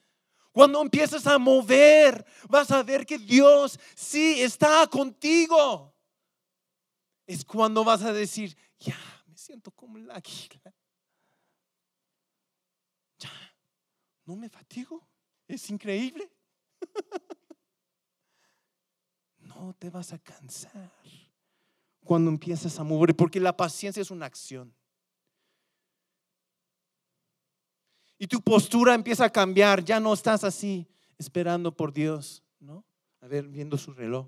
Cuando 0.51 0.84
empiezas 0.84 1.25
a 1.25 1.39
mover, 1.39 2.24
vas 2.48 2.69
a 2.69 2.84
ver 2.84 3.03
que 3.03 3.17
Dios 3.17 3.79
sí 3.95 4.43
está 4.43 4.86
contigo. 4.86 5.95
Es 7.25 7.43
cuando 7.43 7.84
vas 7.84 8.03
a 8.03 8.13
decir, 8.13 8.55
ya, 8.77 9.00
me 9.25 9.36
siento 9.36 9.72
como 9.72 9.98
el 9.98 10.12
águila. 10.12 10.72
Ya, 13.17 13.31
no 14.25 14.36
me 14.36 14.48
fatigo. 14.48 15.01
Es 15.47 15.69
increíble. 15.69 16.29
No 19.39 19.73
te 19.79 19.89
vas 19.89 20.11
a 20.11 20.19
cansar 20.19 20.91
cuando 22.03 22.29
empiezas 22.29 22.77
a 22.77 22.84
mover, 22.84 23.15
porque 23.15 23.39
la 23.39 23.55
paciencia 23.55 24.01
es 24.01 24.12
una 24.12 24.25
acción. 24.25 24.75
Y 28.17 28.27
tu 28.27 28.41
postura 28.41 28.93
empieza 28.93 29.25
a 29.25 29.29
cambiar, 29.29 29.84
ya 29.84 29.99
no 29.99 30.13
estás 30.13 30.43
así 30.43 30.88
esperando 31.17 31.75
por 31.75 31.93
Dios, 31.93 32.43
¿no? 32.60 32.86
A 33.21 33.27
ver, 33.27 33.47
viendo 33.47 33.77
su 33.77 33.93
reloj. 33.93 34.27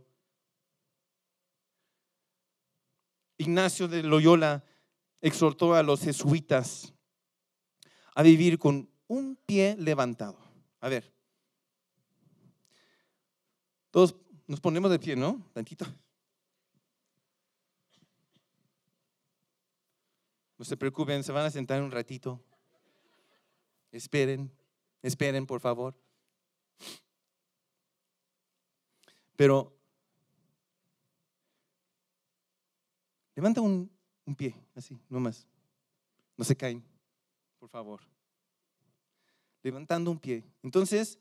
Ignacio 3.37 3.87
de 3.87 4.03
Loyola 4.03 4.63
exhortó 5.21 5.75
a 5.75 5.83
los 5.83 6.01
jesuitas 6.01 6.93
a 8.15 8.23
vivir 8.23 8.57
con 8.57 8.89
un 9.07 9.35
pie 9.45 9.75
levantado. 9.77 10.46
A 10.79 10.89
ver, 10.89 11.11
todos 13.91 14.15
nos 14.45 14.61
ponemos 14.61 14.91
de 14.91 14.99
pie, 14.99 15.15
¿no? 15.15 15.43
Tantito. 15.53 15.85
No 20.57 20.65
se 20.65 20.75
preocupen, 20.75 21.23
se 21.23 21.31
van 21.31 21.45
a 21.45 21.51
sentar 21.51 21.81
un 21.81 21.91
ratito. 21.91 22.43
Esperen, 23.91 24.51
esperen, 25.01 25.45
por 25.45 25.61
favor. 25.61 25.95
Pero 29.35 29.71
levanta 33.35 33.61
un, 33.61 33.89
pie, 34.35 34.55
así, 34.75 34.99
no 35.09 35.19
más. 35.19 35.47
No 36.35 36.43
se 36.43 36.55
caen, 36.55 36.83
por 37.59 37.69
favor. 37.69 38.01
Levantando 39.67 40.11
un 40.11 40.17
pie. 40.17 40.45
Entonces, 40.63 41.19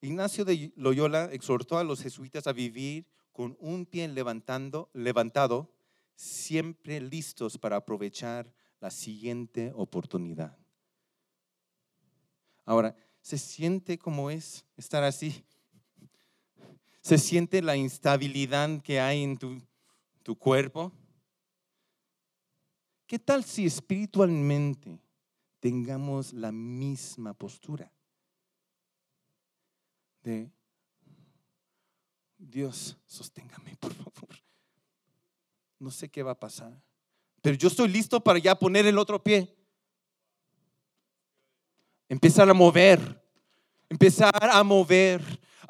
Ignacio 0.00 0.46
de 0.46 0.72
Loyola 0.76 1.28
exhortó 1.30 1.76
a 1.76 1.84
los 1.84 2.00
jesuitas 2.00 2.46
a 2.46 2.54
vivir 2.54 3.06
con 3.32 3.54
un 3.60 3.84
pie 3.84 4.08
levantando, 4.08 4.88
levantado, 4.94 5.70
siempre 6.14 7.02
listos 7.02 7.58
para 7.58 7.76
aprovechar 7.76 8.50
la 8.80 8.90
siguiente 8.90 9.72
oportunidad. 9.76 10.56
Ahora, 12.64 12.96
¿se 13.20 13.36
siente 13.36 13.98
como 13.98 14.30
es 14.30 14.64
estar 14.78 15.04
así? 15.04 15.44
¿Se 17.02 17.18
siente 17.18 17.60
la 17.60 17.76
instabilidad 17.76 18.80
que 18.80 19.00
hay 19.00 19.22
en 19.22 19.36
tu, 19.36 19.60
tu 20.22 20.34
cuerpo? 20.34 20.92
¿Qué 23.06 23.18
tal 23.18 23.44
si 23.44 23.66
espiritualmente 23.66 24.98
tengamos 25.60 26.32
la 26.32 26.50
misma 26.50 27.34
postura? 27.34 27.92
De 30.22 30.50
Dios, 32.36 32.98
sosténgame, 33.06 33.76
por 33.76 33.94
favor. 33.94 34.28
No 35.78 35.90
sé 35.90 36.10
qué 36.10 36.22
va 36.22 36.32
a 36.32 36.38
pasar, 36.40 36.82
pero 37.40 37.56
yo 37.56 37.68
estoy 37.68 37.88
listo 37.88 38.22
para 38.22 38.38
ya 38.38 38.58
poner 38.58 38.86
el 38.86 38.98
otro 38.98 39.22
pie. 39.22 39.54
Empezar 42.08 42.50
a 42.50 42.54
mover, 42.54 43.22
empezar 43.88 44.32
a 44.42 44.62
mover, 44.64 45.22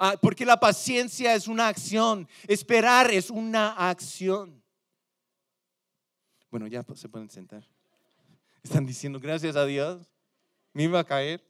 Ah, 0.03 0.17
porque 0.19 0.47
la 0.47 0.59
paciencia 0.59 1.35
es 1.35 1.47
una 1.47 1.69
acción, 1.69 2.27
esperar 2.49 3.11
es 3.11 3.29
una 3.29 3.73
acción. 3.73 4.65
Bueno, 6.51 6.67
ya 6.69 6.83
se 6.95 7.07
pueden 7.07 7.29
sentar. 7.29 7.69
Están 8.63 8.87
diciendo, 8.87 9.19
gracias 9.19 9.57
a 9.57 9.65
Dios, 9.65 10.07
me 10.73 10.85
iba 10.85 11.01
a 11.01 11.05
caer. 11.05 11.43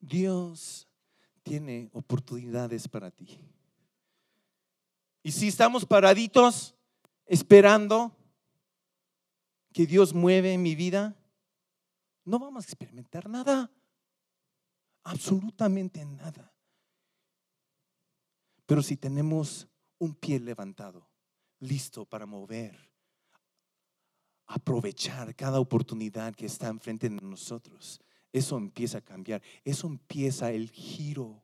Dios 0.00 0.88
tiene 1.42 1.90
oportunidades 1.92 2.88
para 2.88 3.10
ti. 3.10 3.38
Y 5.22 5.32
si 5.32 5.48
estamos 5.48 5.84
paraditos 5.84 6.74
esperando 7.26 8.16
que 9.72 9.86
Dios 9.86 10.14
mueve 10.14 10.56
mi 10.58 10.74
vida, 10.74 11.16
no 12.24 12.38
vamos 12.38 12.64
a 12.64 12.68
experimentar 12.68 13.28
nada. 13.28 13.70
Absolutamente 15.04 16.04
nada. 16.04 16.52
Pero 18.66 18.82
si 18.82 18.96
tenemos 18.96 19.68
un 19.98 20.14
pie 20.14 20.40
levantado, 20.40 21.09
listo 21.60 22.04
para 22.04 22.26
mover, 22.26 22.76
aprovechar 24.46 25.34
cada 25.36 25.60
oportunidad 25.60 26.34
que 26.34 26.46
está 26.46 26.68
enfrente 26.68 27.08
de 27.08 27.16
nosotros, 27.20 28.00
eso 28.32 28.56
empieza 28.56 28.98
a 28.98 29.00
cambiar. 29.00 29.42
Eso 29.64 29.86
empieza 29.86 30.52
el 30.52 30.70
giro 30.70 31.42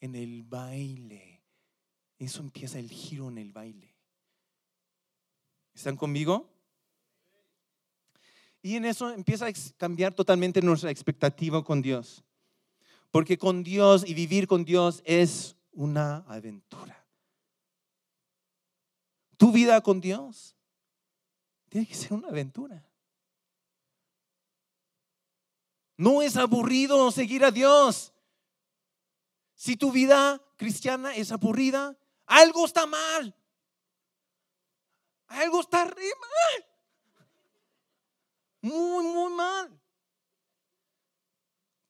en 0.00 0.14
el 0.14 0.42
baile. 0.42 1.42
Eso 2.18 2.40
empieza 2.40 2.78
el 2.78 2.90
giro 2.90 3.28
en 3.28 3.38
el 3.38 3.52
baile. 3.52 3.94
¿Están 5.74 5.96
conmigo? 5.96 6.50
Y 8.62 8.76
en 8.76 8.84
eso 8.84 9.10
empieza 9.10 9.46
a 9.46 9.52
cambiar 9.76 10.14
totalmente 10.14 10.62
nuestra 10.62 10.90
expectativa 10.90 11.64
con 11.64 11.82
Dios. 11.82 12.24
Porque 13.10 13.36
con 13.36 13.62
Dios 13.62 14.04
y 14.06 14.14
vivir 14.14 14.46
con 14.46 14.64
Dios 14.64 15.02
es 15.04 15.56
una 15.72 16.18
aventura. 16.28 17.01
Tu 19.42 19.50
vida 19.50 19.80
con 19.80 20.00
Dios 20.00 20.54
tiene 21.68 21.84
que 21.84 21.96
ser 21.96 22.12
una 22.12 22.28
aventura. 22.28 22.88
No 25.96 26.22
es 26.22 26.36
aburrido 26.36 27.10
seguir 27.10 27.44
a 27.44 27.50
Dios. 27.50 28.14
Si 29.56 29.76
tu 29.76 29.90
vida 29.90 30.40
cristiana 30.56 31.16
es 31.16 31.32
aburrida, 31.32 31.98
algo 32.24 32.66
está 32.66 32.86
mal. 32.86 33.34
algo 35.26 35.60
está 35.60 35.86
re 35.86 36.10
mal. 36.20 36.66
Muy, 38.60 39.04
muy 39.06 39.32
mal. 39.32 39.82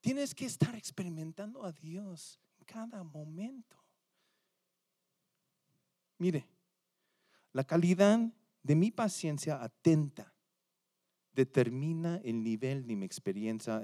Tienes 0.01 0.35
que 0.35 0.47
estar 0.47 0.75
experimentando 0.75 1.62
a 1.67 1.73
Dios 1.73 2.41
en 2.61 2.65
cada 2.65 3.05
momento. 3.05 3.77
Mire, 6.17 6.49
la 7.53 7.65
calidad 7.65 8.19
de 8.62 8.75
mi 8.75 8.91
paciencia 8.91 9.62
atenta 9.62 10.33
determina 11.33 12.21
el 12.25 12.43
nivel 12.43 12.87
de 12.87 12.97
mi 12.97 13.07
experiencia 13.07 13.83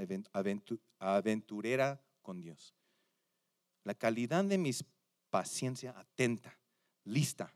aventurera 1.01 2.03
con 2.23 2.41
Dios. 2.41 2.75
La 3.85 3.95
calidad 3.95 4.45
de 4.45 4.59
mi 4.59 4.71
paciencia 5.31 5.99
atenta, 5.99 6.59
lista, 7.05 7.55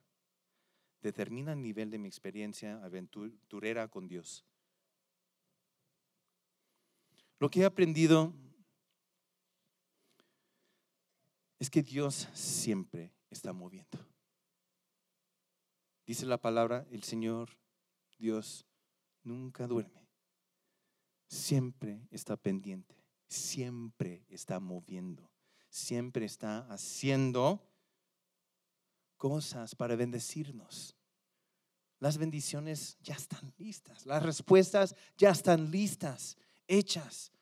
determina 1.03 1.53
el 1.53 1.63
nivel 1.63 1.91
de 1.91 1.99
mi 1.99 2.09
experiencia 2.09 2.83
aventurera 2.83 3.89
con 3.89 4.09
Dios. 4.09 4.45
Lo 7.39 7.51
que 7.51 7.61
he 7.61 7.65
aprendido 7.65 8.33
es 11.59 11.69
que 11.69 11.83
Dios 11.83 12.29
siempre 12.33 13.13
está 13.31 13.53
moviendo. 13.53 14.12
Dice 16.07 16.27
la 16.27 16.39
palabra, 16.39 16.87
el 16.91 17.03
Señor 17.05 17.51
Dios 18.19 18.67
nunca 19.23 19.67
duerme. 19.67 20.09
Siempre 21.29 22.07
está 22.11 22.37
pendiente, 22.37 22.95
siempre 23.27 24.25
está 24.29 24.61
moviendo, 24.61 25.31
siempre 25.69 26.27
está 26.27 26.67
haciendo 26.73 27.67
cosas 29.17 29.75
para 29.75 29.97
bendecirnos. 29.97 30.97
Las 32.01 32.19
bendiciones 32.19 32.99
ya 33.01 33.15
están 33.15 33.55
listas, 33.59 34.05
las 34.05 34.23
respuestas 34.23 34.97
ya 35.17 35.31
están 35.31 35.71
listas, 35.71 36.37
hechas, 36.67 37.33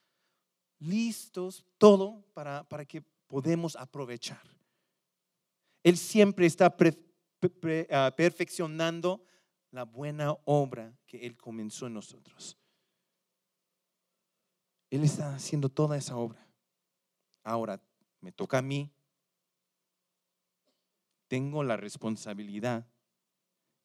listos, 0.77 1.65
todo 1.79 2.23
para, 2.33 2.63
para 2.69 2.85
que 2.85 3.01
podemos 3.27 3.75
aprovechar. 3.75 4.41
Él 5.83 5.97
siempre 5.97 6.45
está 6.45 6.77
perfeccionando 7.41 9.25
la 9.71 9.83
buena 9.85 10.33
obra 10.45 10.93
que 11.05 11.25
Él 11.25 11.37
comenzó 11.37 11.87
en 11.87 11.93
nosotros. 11.93 12.57
Él 14.89 15.03
está 15.03 15.33
haciendo 15.33 15.69
toda 15.69 15.97
esa 15.97 16.17
obra. 16.17 16.45
Ahora 17.43 17.81
me 18.19 18.31
toca 18.31 18.57
a 18.59 18.61
mí. 18.61 18.91
Tengo 21.27 21.63
la 21.63 21.77
responsabilidad 21.77 22.85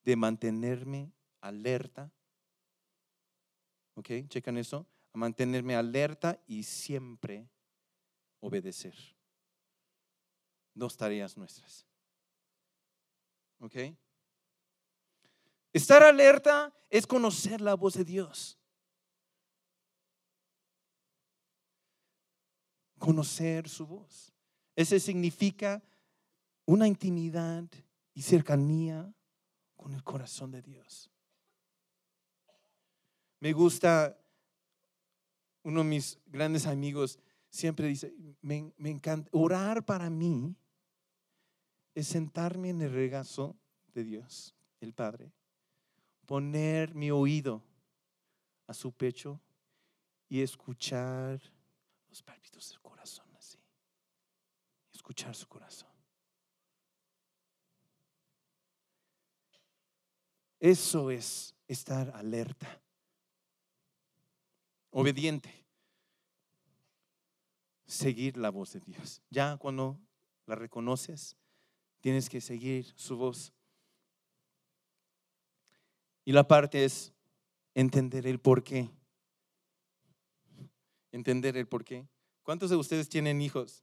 de 0.05 0.17
mantenerme 0.17 1.13
alerta. 1.41 2.13
¿Ok? 3.95 4.11
Checan 4.29 4.59
eso. 4.59 4.87
A 5.13 5.19
mantenerme 5.19 5.77
alerta 5.77 6.43
y 6.47 6.65
siempre 6.65 7.49
obedecer. 8.41 8.95
Dos 10.75 10.97
tareas 10.97 11.37
nuestras. 11.37 11.87
¿Ok? 13.61 13.77
Estar 15.73 16.03
alerta 16.03 16.73
es 16.91 17.07
conocer 17.07 17.61
la 17.61 17.75
voz 17.75 17.95
de 17.95 18.05
Dios. 18.05 18.59
Conocer 22.99 23.69
su 23.69 23.87
voz. 23.87 24.33
Ese 24.75 25.01
significa 25.01 25.83
una 26.65 26.89
intimidad 26.89 27.65
y 28.15 28.23
cercanía 28.23 29.13
con 29.77 29.93
el 29.95 30.03
corazón 30.03 30.51
de 30.51 30.63
Dios. 30.63 31.11
Me 33.41 33.53
gusta, 33.53 34.19
uno 35.63 35.83
de 35.83 35.89
mis 35.89 36.19
grandes 36.27 36.67
amigos 36.67 37.19
siempre 37.51 37.89
dice, 37.89 38.15
me, 38.41 38.73
me 38.79 38.91
encanta, 38.91 39.29
orar 39.33 39.85
para 39.85 40.11
mí 40.11 40.57
es 41.97 42.09
sentarme 42.09 42.69
en 42.69 42.83
el 42.83 42.93
regazo 42.93 43.57
de 43.95 44.05
Dios, 44.05 44.55
el 44.81 44.93
Padre, 44.93 45.33
poner 46.27 46.95
mi 46.95 47.11
oído 47.11 47.63
a 48.67 48.75
su 48.75 48.93
pecho 48.93 49.41
y 50.29 50.43
escuchar 50.43 51.41
los 52.11 52.23
pálpitos 52.23 52.69
del 52.69 52.83
corazón 52.83 53.27
así. 53.35 53.59
Escuchar 54.93 55.35
su 55.35 55.49
corazón. 55.49 55.89
Eso 60.61 61.11
es 61.11 61.55
estar 61.67 62.11
alerta, 62.15 62.79
obediente, 64.91 65.65
seguir 67.87 68.37
la 68.37 68.51
voz 68.51 68.75
de 68.75 68.81
Dios. 68.81 69.23
Ya 69.31 69.57
cuando 69.57 69.99
la 70.45 70.57
reconoces, 70.57 71.39
tienes 72.07 72.31
que 72.31 72.41
seguir 72.41 72.87
su 72.95 73.17
voz. 73.17 73.53
Y 76.25 76.31
la 76.31 76.47
parte 76.47 76.85
es 76.85 77.13
entender 77.75 78.29
el 78.29 78.39
por 78.39 78.63
qué. 78.63 78.89
Entender 81.11 81.57
el 81.57 81.67
por 81.67 81.85
qué. 81.85 82.07
¿Cuántos 82.45 82.71
de 82.71 82.77
ustedes 82.77 83.09
tienen 83.09 83.43
hijos? 83.43 83.83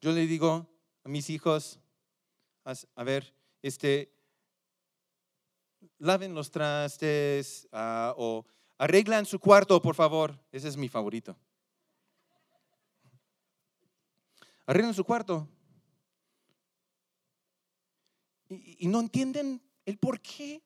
Yo 0.00 0.12
le 0.12 0.24
digo 0.28 0.68
a 1.02 1.08
mis 1.08 1.30
hijos, 1.30 1.80
a 2.62 3.02
ver, 3.02 3.34
este, 3.60 4.14
laven 5.98 6.32
los 6.32 6.52
trastes 6.52 7.68
ah, 7.72 8.14
o 8.16 8.46
arreglan 8.78 9.26
su 9.26 9.40
cuarto, 9.40 9.82
por 9.82 9.96
favor. 9.96 10.38
Ese 10.52 10.68
es 10.68 10.76
mi 10.76 10.88
favorito. 10.88 11.36
Arreglan 14.66 14.94
su 14.94 15.04
cuarto 15.04 15.48
y, 18.52 18.86
no 18.88 19.00
entienden 19.00 19.62
el 19.84 19.98
por 19.98 20.20
qué. 20.20 20.62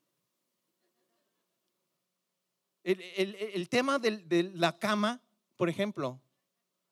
El, 2.83 3.69
tema 3.69 3.99
de 3.99 4.51
la 4.55 4.79
cama, 4.79 5.21
por 5.57 5.69
ejemplo, 5.69 6.21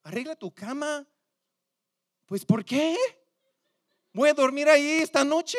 arregla 0.02 0.34
tu 0.34 0.52
cama. 0.52 1.06
Pues 2.26 2.44
¿por 2.44 2.64
qué? 2.64 2.96
Voy 4.12 4.28
a 4.28 4.34
dormir 4.34 4.68
ahí 4.68 4.98
esta 5.02 5.24
noche. 5.24 5.58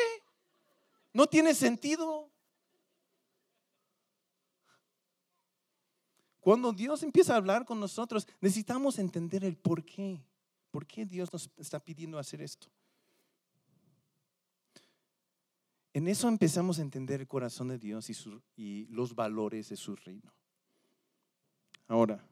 No 1.12 1.26
tiene 1.26 1.54
sentido. 1.54 2.30
Cuando 6.40 6.72
Dios 6.72 7.02
empieza 7.02 7.32
a 7.32 7.38
hablar 7.38 7.64
con 7.64 7.80
nosotros, 7.80 8.28
necesitamos 8.40 8.98
entender 8.98 9.42
el 9.42 9.56
por 9.56 9.84
qué. 9.84 10.22
¿Por 10.76 10.86
qué 10.86 11.06
Dios 11.06 11.32
nos 11.32 11.48
está 11.56 11.80
pidiendo 11.80 12.18
hacer 12.18 12.42
esto? 12.42 12.66
En 15.94 16.06
eso 16.06 16.28
empezamos 16.28 16.78
a 16.78 16.82
entender 16.82 17.22
el 17.22 17.26
corazón 17.26 17.68
de 17.68 17.78
Dios 17.78 18.10
y, 18.58 18.84
los 18.90 19.14
valores 19.14 19.70
de 19.70 19.76
su 19.78 19.96
reino. 19.96 20.30
Ahora, 21.88 22.22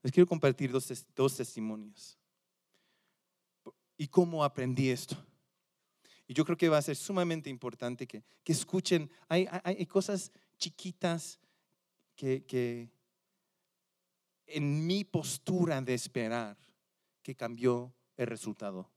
les 0.00 0.12
quiero 0.12 0.28
compartir 0.28 0.70
dos, 0.70 1.36
testimonios. 1.36 2.16
Y 3.96 4.06
cómo 4.06 4.44
aprendí 4.44 4.90
esto. 4.90 5.16
Y 6.28 6.34
yo 6.34 6.44
creo 6.44 6.56
que 6.56 6.68
va 6.68 6.78
a 6.78 6.82
ser 6.82 6.94
sumamente 6.94 7.50
importante 7.50 8.06
que, 8.06 8.22
escuchen. 8.44 9.10
Hay, 9.28 9.86
cosas 9.86 10.30
chiquitas 10.56 11.40
que, 12.14 12.44
que 12.44 12.92
en 14.46 14.86
mi 14.86 15.02
postura 15.02 15.80
de 15.82 15.94
esperar 15.94 16.56
que 17.24 17.34
cambió 17.34 17.92
el 18.16 18.28
resultado 18.28 18.94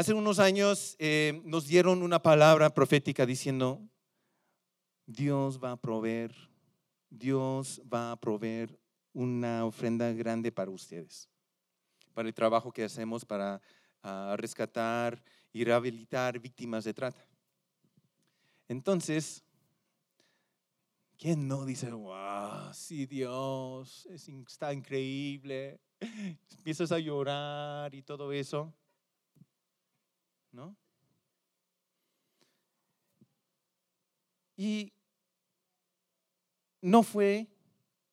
Hace 0.00 0.14
unos 0.14 0.38
años 0.38 0.96
eh, 0.98 1.42
nos 1.44 1.66
dieron 1.66 2.02
una 2.02 2.22
palabra 2.22 2.70
profética 2.70 3.26
diciendo, 3.26 3.86
Dios 5.04 5.62
va 5.62 5.72
a 5.72 5.76
proveer, 5.76 6.34
Dios 7.10 7.82
va 7.92 8.12
a 8.12 8.16
proveer 8.16 8.80
una 9.12 9.66
ofrenda 9.66 10.10
grande 10.12 10.52
para 10.52 10.70
ustedes, 10.70 11.28
para 12.14 12.28
el 12.28 12.34
trabajo 12.34 12.72
que 12.72 12.84
hacemos 12.84 13.26
para 13.26 13.60
ah, 14.02 14.36
rescatar 14.38 15.22
y 15.52 15.64
rehabilitar 15.64 16.38
víctimas 16.38 16.84
de 16.84 16.94
trata. 16.94 17.26
Entonces, 18.68 19.44
¿quién 21.18 21.46
no 21.46 21.66
dice, 21.66 21.90
wow, 21.90 22.72
sí 22.72 23.04
Dios, 23.04 24.06
está 24.06 24.72
increíble? 24.72 25.78
Empiezas 26.56 26.92
a 26.92 26.98
llorar 26.98 27.94
y 27.94 28.02
todo 28.02 28.32
eso. 28.32 28.72
¿no? 30.52 30.76
Y 34.56 34.92
no 36.82 37.02
fue 37.02 37.48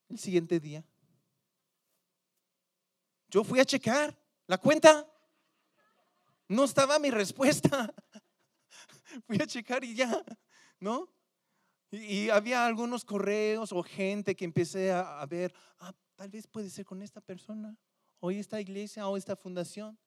el 0.09 0.19
siguiente 0.19 0.59
día. 0.59 0.83
Yo 3.29 3.43
fui 3.43 3.59
a 3.59 3.65
checar 3.65 4.17
la 4.45 4.57
cuenta. 4.57 5.05
no 6.47 6.63
estaba 6.63 6.97
mi 6.99 7.11
respuesta. 7.11 7.93
Fui 9.25 9.41
a 9.41 9.47
checar 9.47 9.83
y 9.83 9.95
ya, 9.95 10.23
¿no? 10.79 11.09
Y, 11.91 12.29
había 12.29 12.65
algunos 12.65 13.03
correos 13.03 13.71
o 13.71 13.81
gente 13.81 14.35
que 14.35 14.45
empecé 14.45 14.91
a, 14.91 15.25
ver, 15.25 15.53
ah, 15.79 15.93
tal 16.17 16.29
vez 16.29 16.47
puede 16.47 16.69
ser 16.69 16.83
con 16.83 17.01
esta 17.01 17.21
persona, 17.21 17.77
o 18.19 18.31
esta 18.31 18.59
iglesia, 18.59 19.07
o 19.07 19.15
esta 19.15 19.35
fundación. 19.35 19.97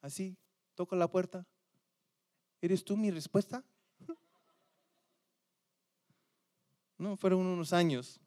Así, 0.00 0.38
toco 0.74 0.96
la 0.96 1.10
puerta. 1.10 1.46
¿Eres 2.62 2.82
tú 2.84 2.96
mi 2.96 3.10
respuesta? 3.10 3.62
No, 6.96 7.16
fueron 7.16 7.46
unos 7.46 7.72
años. 7.72 8.20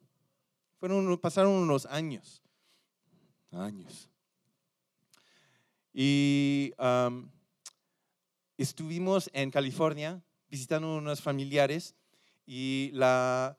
Fueron, 0.80 1.16
pasaron 1.18 1.52
unos 1.52 1.86
años. 1.86 2.42
Años. 3.52 4.10
Y 5.92 6.74
estuvimos 8.58 9.30
en 9.32 9.52
California 9.52 10.20
visitando 10.48 10.96
unos 10.96 11.22
familiares 11.22 11.94
y 12.46 12.90
la, 12.92 13.56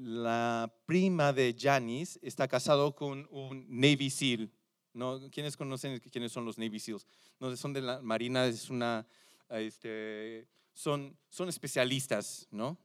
la 0.00 0.72
prima 0.86 1.32
de 1.32 1.54
Janice 1.58 2.18
está 2.22 2.48
casado 2.48 2.94
con 2.94 3.28
un 3.30 3.66
Navy 3.68 4.08
SEAL. 4.08 4.50
¿no? 4.94 5.20
¿Quiénes 5.30 5.56
conocen 5.56 6.00
quiénes 6.00 6.32
son 6.32 6.44
los 6.44 6.56
Navy 6.56 6.80
SEALs? 6.80 7.06
No, 7.38 7.54
son 7.56 7.72
de 7.72 7.82
la 7.82 8.00
Marina, 8.00 8.46
es 8.46 8.70
una, 8.70 9.06
este, 9.50 10.48
son, 10.72 11.16
son 11.28 11.48
especialistas, 11.48 12.48
¿no? 12.50 12.78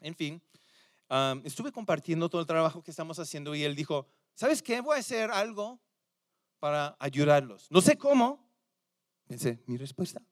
En 0.00 0.14
fin, 0.14 0.42
estuve 1.44 1.70
compartiendo 1.70 2.30
todo 2.30 2.40
el 2.40 2.46
trabajo 2.46 2.82
que 2.82 2.90
estamos 2.90 3.18
haciendo 3.18 3.54
y 3.54 3.62
él 3.62 3.76
dijo, 3.76 4.06
¿sabes 4.34 4.62
qué? 4.62 4.80
Voy 4.80 4.96
a 4.96 5.00
hacer 5.00 5.30
algo 5.30 5.78
para 6.58 6.96
ayudarlos. 6.98 7.70
No 7.70 7.82
sé 7.82 7.98
cómo. 7.98 8.48
Pensé, 9.26 9.62
mi 9.66 9.76
respuesta. 9.76 10.22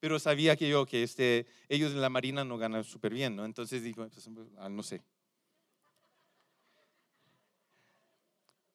Pero 0.00 0.18
sabía 0.18 0.56
que 0.56 0.68
yo, 0.68 0.86
que 0.86 1.02
este, 1.02 1.46
ellos 1.68 1.92
en 1.92 2.00
la 2.00 2.08
Marina 2.08 2.44
no 2.44 2.58
ganan 2.58 2.84
súper 2.84 3.12
bien, 3.12 3.34
¿no? 3.34 3.44
Entonces 3.44 3.82
dijo, 3.82 4.08
pues, 4.08 4.28
ah, 4.58 4.68
no 4.68 4.82
sé. 4.82 5.02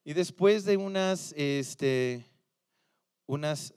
Y 0.04 0.14
después 0.14 0.66
de 0.66 0.76
unas, 0.76 1.34
este, 1.38 2.26
unas 3.26 3.74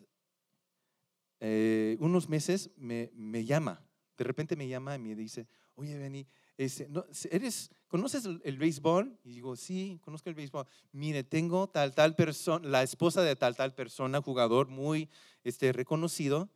eh, 1.40 1.96
unos 2.00 2.28
meses 2.28 2.70
me, 2.76 3.10
me, 3.14 3.44
llama, 3.44 3.84
de 4.16 4.24
repente 4.24 4.56
me 4.56 4.68
llama 4.68 4.94
y 4.94 4.98
me 4.98 5.14
dice, 5.14 5.46
oye, 5.74 5.96
Benny, 5.98 6.26
este, 6.56 6.88
¿eres, 7.30 7.70
¿conoces 7.88 8.24
el, 8.42 8.58
béisbol? 8.58 9.18
Y 9.22 9.34
digo, 9.34 9.54
sí, 9.56 10.00
conozco 10.02 10.30
el 10.30 10.34
béisbol. 10.34 10.66
Mire, 10.92 11.24
tengo 11.24 11.68
tal, 11.68 11.94
tal 11.94 12.16
persona, 12.16 12.66
la 12.66 12.82
esposa 12.82 13.22
de 13.22 13.36
tal, 13.36 13.54
tal 13.54 13.74
persona, 13.74 14.22
jugador 14.22 14.68
muy 14.68 15.10
este, 15.44 15.72
reconocido, 15.72 16.48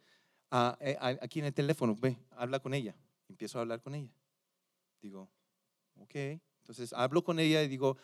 eh, 0.80 0.96
aquí 1.00 1.40
en 1.40 1.46
el 1.46 1.54
teléfono, 1.54 1.94
ve, 1.94 2.16
habla 2.32 2.60
con 2.60 2.74
ella. 2.74 2.94
Empiezo 3.28 3.58
a 3.58 3.62
hablar 3.62 3.80
con 3.80 3.94
ella. 3.94 4.12
Digo, 5.00 5.30
ok. 5.96 6.14
Entonces 6.60 6.92
hablo 6.92 7.24
con 7.24 7.38
ella 7.38 7.62
y 7.62 7.68
digo, 7.68 7.96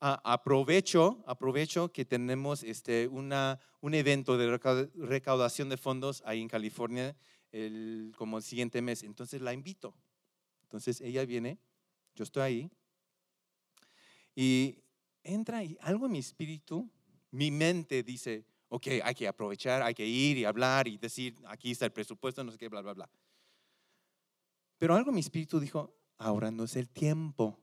aprovecho, 0.00 1.22
aprovecho 1.26 1.92
que 1.92 2.04
tenemos 2.04 2.62
este, 2.62 3.06
una, 3.08 3.60
un 3.80 3.94
evento 3.94 4.38
de 4.38 4.58
recaudación 4.94 5.68
de 5.68 5.76
fondos 5.76 6.22
ahí 6.24 6.40
en 6.40 6.48
California 6.48 7.16
el, 7.52 8.12
como 8.16 8.38
el 8.38 8.42
siguiente 8.42 8.80
mes. 8.82 9.02
Entonces 9.02 9.40
la 9.40 9.52
invito. 9.52 9.94
Entonces 10.62 11.00
ella 11.00 11.24
viene, 11.24 11.58
yo 12.14 12.24
estoy 12.24 12.42
ahí 12.42 12.70
y 14.34 14.82
entra 15.22 15.62
y 15.64 15.76
algo 15.80 16.06
en 16.06 16.12
mi 16.12 16.18
espíritu, 16.18 16.88
mi 17.30 17.50
mente 17.50 18.02
dice, 18.02 18.46
ok, 18.70 18.86
hay 19.04 19.14
que 19.14 19.28
aprovechar, 19.28 19.82
hay 19.82 19.94
que 19.94 20.06
ir 20.06 20.38
y 20.38 20.44
hablar 20.44 20.88
y 20.88 20.96
decir, 20.96 21.36
aquí 21.46 21.72
está 21.72 21.84
el 21.84 21.92
presupuesto, 21.92 22.42
no 22.42 22.52
sé 22.52 22.58
qué, 22.58 22.68
bla, 22.68 22.80
bla, 22.80 22.94
bla. 22.94 23.10
Pero 24.78 24.94
algo 24.94 25.12
mi 25.12 25.20
espíritu 25.20 25.60
dijo, 25.60 25.94
ahora 26.16 26.50
no 26.50 26.64
es 26.64 26.76
el 26.76 26.88
tiempo 26.88 27.58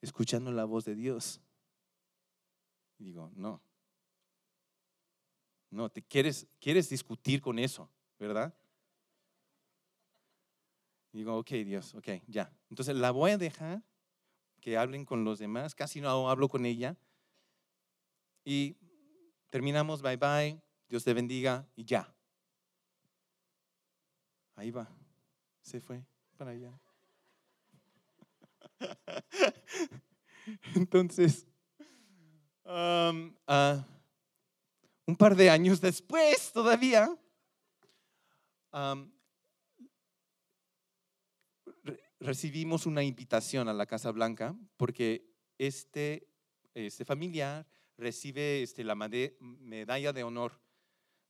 escuchando 0.00 0.50
la 0.50 0.64
voz 0.64 0.84
de 0.84 0.96
Dios. 0.96 1.40
Digo, 2.98 3.30
no. 3.34 3.62
No, 5.70 5.90
quieres, 6.08 6.46
quieres 6.60 6.90
discutir 6.90 7.40
con 7.40 7.58
eso, 7.58 7.88
¿verdad? 8.18 8.54
Digo, 11.12 11.38
ok, 11.38 11.50
Dios, 11.64 11.94
ok, 11.94 12.08
ya. 12.26 12.52
Entonces 12.68 12.96
la 12.96 13.12
voy 13.12 13.30
a 13.30 13.38
dejar 13.38 13.82
que 14.60 14.76
hablen 14.76 15.04
con 15.04 15.24
los 15.24 15.38
demás. 15.38 15.74
Casi 15.74 16.00
no 16.00 16.28
hablo 16.28 16.48
con 16.48 16.66
ella. 16.66 16.96
Y 18.44 18.76
terminamos, 19.50 20.02
bye 20.02 20.16
bye, 20.16 20.60
Dios 20.88 21.04
te 21.04 21.14
bendiga 21.14 21.66
y 21.76 21.84
ya. 21.84 22.12
Ahí 24.56 24.70
va, 24.70 24.88
se 25.60 25.80
fue 25.80 26.04
para 26.36 26.50
allá. 26.50 26.78
Entonces, 30.74 31.46
ah, 32.64 33.84
un 35.06 35.16
par 35.16 35.36
de 35.36 35.50
años 35.50 35.80
después 35.80 36.52
todavía, 36.52 37.16
recibimos 42.20 42.86
una 42.86 43.02
invitación 43.02 43.68
a 43.68 43.72
la 43.72 43.86
Casa 43.86 44.10
Blanca 44.10 44.56
porque 44.76 45.26
este, 45.58 46.28
este 46.74 47.04
familiar 47.04 47.66
recibe 47.96 48.62
este, 48.62 48.84
la 48.84 48.94
medalla 48.94 50.12
de 50.12 50.24
honor 50.24 50.60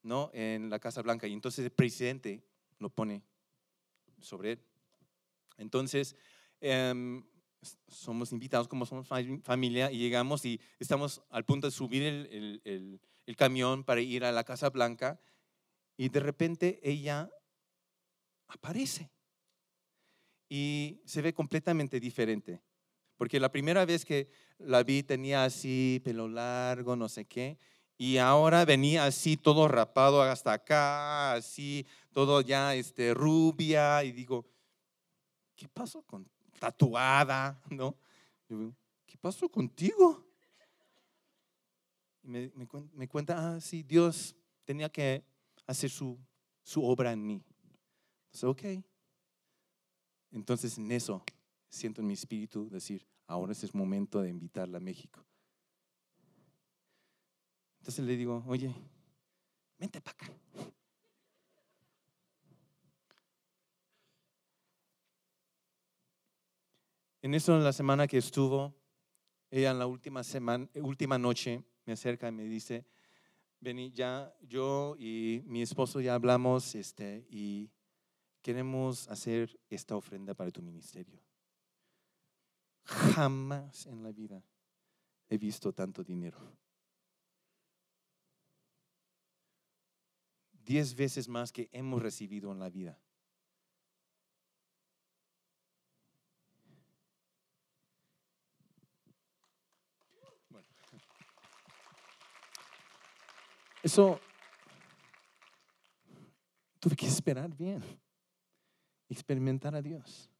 ¿no? 0.02 0.30
en 0.32 0.70
la 0.70 0.78
Casa 0.78 1.02
Blanca 1.02 1.26
y 1.26 1.32
entonces 1.32 1.64
el 1.64 1.70
presidente 1.70 2.44
lo 2.78 2.90
pone 2.90 3.22
sobre 4.20 4.52
él. 4.52 4.64
Entonces, 5.58 6.16
em, 6.60 7.24
somos 7.88 8.32
invitados 8.32 8.66
como 8.66 8.86
somos 8.86 9.06
familia 9.06 9.92
y 9.92 9.98
llegamos 9.98 10.44
y 10.44 10.60
estamos 10.78 11.22
al 11.30 11.44
punto 11.44 11.68
de 11.68 11.70
subir 11.70 12.02
el, 12.02 13.00
camión 13.36 13.82
para 13.82 14.00
ir 14.02 14.24
a 14.24 14.32
la 14.32 14.44
Casa 14.44 14.68
Blanca 14.68 15.18
y 15.96 16.10
de 16.10 16.20
repente 16.20 16.80
ella 16.82 17.30
aparece 18.46 19.10
y 20.50 21.00
se 21.06 21.22
ve 21.22 21.32
completamente 21.32 21.98
diferente. 21.98 22.60
Porque 23.16 23.40
la 23.40 23.50
primera 23.50 23.84
vez 23.84 24.04
que 24.04 24.28
la 24.58 24.82
vi 24.82 25.02
tenía 25.02 25.44
así 25.44 26.00
pelo 26.04 26.28
largo, 26.28 26.96
no 26.96 27.08
sé 27.08 27.24
qué, 27.24 27.58
y 27.98 28.18
ahora 28.18 28.64
venía 28.64 29.04
así 29.04 29.36
todo 29.36 29.68
rapado 29.68 30.22
hasta 30.22 30.52
acá, 30.52 31.34
así 31.34 31.86
todo 32.10 32.40
ya 32.40 32.74
este, 32.74 33.14
rubia, 33.14 34.02
y 34.02 34.12
digo, 34.12 34.46
¿qué 35.54 35.68
pasó 35.68 36.02
con 36.02 36.28
tatuada, 36.58 37.60
¿no? 37.70 37.96
¿Qué 39.06 39.16
pasó 39.18 39.48
contigo? 39.48 40.26
Me, 42.22 42.50
cuenta, 43.08 43.54
ah, 43.54 43.60
sí, 43.60 43.82
Dios 43.82 44.36
tenía 44.64 44.88
que 44.88 45.24
hacer 45.66 45.90
su, 45.90 46.18
su 46.62 46.84
obra 46.84 47.12
en 47.12 47.26
mí. 47.26 47.44
Entonces, 48.32 48.44
ok. 48.44 48.84
Entonces, 50.32 50.78
en 50.78 50.90
eso 50.92 51.22
siento 51.72 52.00
en 52.00 52.06
mi 52.06 52.14
espíritu 52.14 52.68
decir, 52.68 53.06
ahora 53.26 53.52
es 53.52 53.64
el 53.64 53.70
momento 53.72 54.20
de 54.20 54.28
invitarla 54.28 54.78
a 54.78 54.80
México. 54.80 55.24
Entonces 57.80 58.04
le 58.04 58.16
digo, 58.16 58.44
oye, 58.46 58.72
vente 59.78 60.00
para 60.00 60.14
acá. 60.14 60.32
En 67.22 67.34
eso, 67.34 67.56
en 67.56 67.64
la 67.64 67.72
semana 67.72 68.06
que 68.06 68.18
estuvo, 68.18 68.74
ella 69.50 69.70
en 69.70 69.78
la 69.78 69.86
última, 69.86 70.22
semana, 70.24 70.68
última 70.74 71.18
noche 71.18 71.62
me 71.86 71.92
acerca 71.92 72.28
y 72.28 72.32
me 72.32 72.44
dice, 72.44 72.84
Vení, 73.62 73.92
ya 73.92 74.34
yo 74.40 74.96
y 74.98 75.44
mi 75.46 75.62
esposo 75.62 76.00
ya 76.00 76.16
hablamos 76.16 76.74
este, 76.74 77.24
y 77.30 77.70
queremos 78.42 79.06
hacer 79.06 79.56
esta 79.70 79.94
ofrenda 79.94 80.34
para 80.34 80.50
tu 80.50 80.60
ministerio. 80.60 81.22
Jamás 82.84 83.86
en 83.86 84.02
la 84.02 84.12
vida 84.12 84.42
he 85.28 85.38
visto 85.38 85.72
tanto 85.72 86.02
dinero. 86.02 86.38
Diez 90.52 90.94
veces 90.94 91.28
más 91.28 91.52
que 91.52 91.68
hemos 91.72 92.00
recibido 92.02 92.52
en 92.52 92.58
la 92.58 92.70
vida. 92.70 92.98
Eso 103.82 104.20
tuve 106.78 106.94
que 106.94 107.06
esperar 107.06 107.54
bien, 107.54 107.82
experimentar 109.08 109.74
a 109.74 109.82
Dios, 109.82 110.31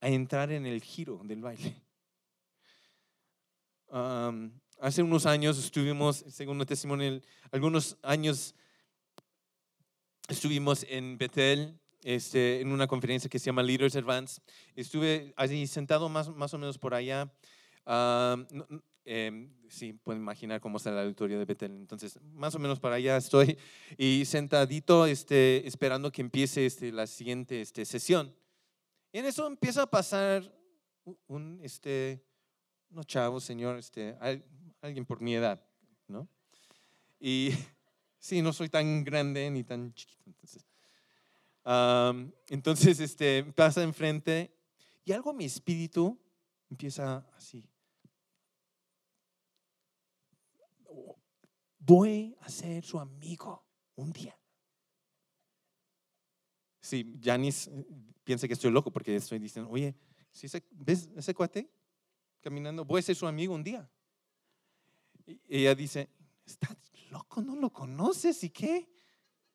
a 0.00 0.08
entrar 0.08 0.52
en 0.52 0.66
el 0.66 0.82
giro 0.82 1.20
del 1.24 1.42
baile. 1.42 1.82
hace 4.80 5.02
unos 5.02 5.26
años 5.26 5.58
estuvimos, 5.58 6.24
según 6.28 6.60
el 6.60 6.66
testimonio, 6.66 7.20
algunos 7.50 7.96
años 8.02 8.54
estuvimos 10.28 10.84
en 10.88 11.18
Betel, 11.18 11.78
este, 12.02 12.60
en 12.60 12.72
una 12.72 12.86
conferencia 12.86 13.28
que 13.28 13.38
se 13.38 13.46
llama 13.46 13.62
Leaders 13.62 13.96
Advance. 13.96 14.40
Estuve 14.74 15.32
allí 15.36 15.66
sentado 15.66 16.08
más, 16.08 16.28
más 16.28 16.54
o 16.54 16.58
menos 16.58 16.78
por 16.78 16.94
allá. 16.94 17.32
em, 19.04 19.48
sí, 19.68 19.92
pueden 19.92 20.22
imaginar 20.22 20.60
cómo 20.60 20.78
está 20.78 20.90
el 20.90 20.98
auditorio 20.98 21.38
de 21.38 21.44
Betel. 21.44 21.72
Entonces, 21.72 22.18
más 22.34 22.54
o 22.54 22.58
menos 22.58 22.80
para 22.80 22.96
allá 22.96 23.16
estoy 23.16 23.58
y 23.98 24.24
sentadito 24.24 25.06
este, 25.06 25.66
esperando 25.66 26.12
que 26.12 26.22
empiece 26.22 26.66
este, 26.66 26.92
la 26.92 27.06
siguiente 27.06 27.60
este, 27.60 27.84
sesión. 27.84 28.34
Y 29.16 29.18
en 29.18 29.24
eso 29.24 29.46
empieza 29.46 29.80
a 29.80 29.86
pasar 29.86 30.42
un, 31.26 31.58
este, 31.62 32.22
unos 32.90 33.06
chavos, 33.06 33.44
señor, 33.44 33.78
este, 33.78 34.14
al- 34.20 34.44
alguien 34.82 35.06
por 35.06 35.22
mi 35.22 35.34
edad, 35.34 35.66
¿no? 36.06 36.28
Y 37.18 37.48
sí, 38.18 38.42
no 38.42 38.52
soy 38.52 38.68
tan 38.68 39.04
grande 39.04 39.50
ni 39.50 39.64
tan 39.64 39.94
chiquito. 39.94 40.22
Entonces, 40.28 40.66
entonces 42.50 43.00
este, 43.00 43.42
pasa 43.54 43.82
enfrente 43.82 44.54
y 45.02 45.12
algo 45.12 45.32
mi 45.32 45.46
espíritu 45.46 46.20
empieza 46.68 47.26
así. 47.34 47.66
Voy 51.78 52.36
a 52.42 52.50
ser 52.50 52.84
su 52.84 53.00
amigo 53.00 53.64
un 53.94 54.12
día. 54.12 54.38
Sí, 56.86 57.18
Janice 57.20 57.68
eh, 57.68 57.84
piensa 58.22 58.46
que 58.46 58.54
estoy 58.54 58.70
loco 58.70 58.92
porque 58.92 59.16
estoy 59.16 59.40
diciendo, 59.40 59.68
oye, 59.72 59.92
¿sí 60.30 60.46
ese- 60.46 60.62
¿ves 60.70 61.08
ese 61.16 61.34
cuate 61.34 61.68
caminando? 62.40 62.84
Voy 62.84 63.00
a 63.00 63.02
ser 63.02 63.16
su 63.16 63.26
amigo 63.26 63.52
un 63.54 63.64
día. 63.64 63.90
Y 65.26 65.40
ella 65.48 65.74
dice, 65.74 66.08
¿estás 66.44 66.76
loco? 67.10 67.42
¿No 67.42 67.56
lo 67.56 67.72
conoces? 67.72 68.44
¿Y 68.44 68.50
qué? 68.50 68.88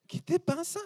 ¿Qué 0.07 0.19
te 0.19 0.41
pasa? 0.41 0.81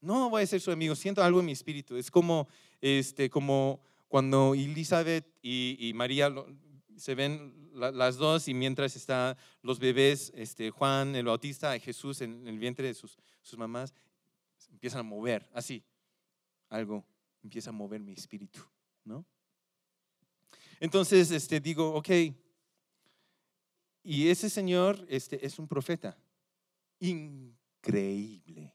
No 0.00 0.30
voy 0.30 0.44
a 0.44 0.46
ser 0.46 0.62
su 0.62 0.70
amigo, 0.70 0.94
siento 0.94 1.22
algo 1.22 1.40
en 1.40 1.46
mi 1.46 1.52
espíritu. 1.52 1.96
Es 1.98 2.10
como, 2.10 2.48
este, 2.80 3.28
como 3.28 3.80
cuando 4.08 4.54
Elizabeth 4.54 5.26
y, 5.42 5.76
y 5.78 5.92
María 5.92 6.34
se 6.96 7.14
ven 7.14 7.68
la- 7.74 7.90
las 7.92 8.16
dos 8.16 8.48
y 8.48 8.54
mientras 8.54 8.96
están 8.96 9.36
los 9.60 9.78
bebés, 9.78 10.32
este, 10.34 10.70
Juan 10.70 11.14
el 11.16 11.26
Bautista 11.26 11.78
Jesús 11.78 12.22
en 12.22 12.46
el 12.48 12.58
vientre 12.58 12.86
de 12.86 12.94
sus, 12.94 13.18
sus 13.42 13.58
mamás, 13.58 13.92
empiezan 14.76 15.00
a 15.00 15.02
mover, 15.02 15.48
así. 15.52 15.82
Algo 16.68 17.04
empieza 17.42 17.70
a 17.70 17.72
mover 17.72 18.00
mi 18.02 18.12
espíritu, 18.12 18.60
¿no? 19.04 19.24
Entonces, 20.78 21.30
este, 21.30 21.60
digo, 21.60 21.94
ok, 21.94 22.08
y 24.02 24.28
ese 24.28 24.50
señor 24.50 25.04
este, 25.08 25.44
es 25.44 25.58
un 25.58 25.66
profeta. 25.66 26.16
Increíble. 27.00 28.74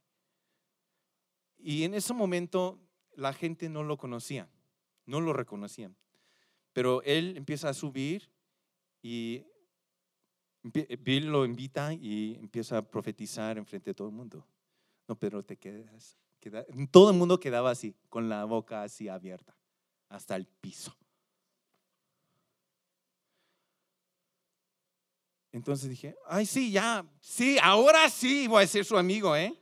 Y 1.58 1.84
en 1.84 1.94
ese 1.94 2.14
momento 2.14 2.80
la 3.16 3.32
gente 3.32 3.70
no 3.70 3.84
lo 3.84 3.98
conocía, 3.98 4.50
no 5.06 5.22
lo 5.22 5.32
reconocían. 5.34 5.96
Pero 6.74 7.02
él 7.04 7.38
empieza 7.38 7.70
a 7.70 7.74
subir 7.74 8.30
y 9.04 9.46
empie- 10.64 10.98
Bill 11.00 11.28
lo 11.28 11.46
invita 11.46 11.94
y 11.94 12.36
empieza 12.40 12.80
a 12.80 12.82
profetizar 12.82 13.58
enfrente 13.58 13.92
de 13.92 13.94
todo 13.94 14.08
el 14.08 14.16
mundo. 14.16 14.46
No, 15.12 15.19
pero 15.19 15.43
te 15.43 15.58
quedas, 15.58 16.17
queda- 16.39 16.65
todo 16.89 17.12
el 17.12 17.17
mundo 17.17 17.38
quedaba 17.38 17.69
así, 17.69 17.93
con 18.08 18.30
la 18.30 18.45
boca 18.45 18.82
así 18.84 19.10
abierta, 19.10 19.54
hasta 20.08 20.38
el 20.38 20.45
piso. 20.45 20.95
Entonces 25.52 25.89
dije, 25.89 26.15
ay, 26.28 26.45
sí, 26.45 26.71
ya, 26.71 27.06
sí, 27.19 27.58
ahora 27.62 28.10
sí 28.10 28.47
voy 28.47 28.63
a 28.63 28.67
ser 28.67 28.86
su 28.86 28.97
amigo, 28.97 29.36
¿eh? 29.36 29.54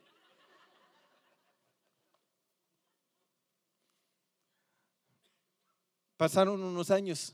Pasaron 6.15 6.61
unos 6.61 6.91
años, 6.91 7.33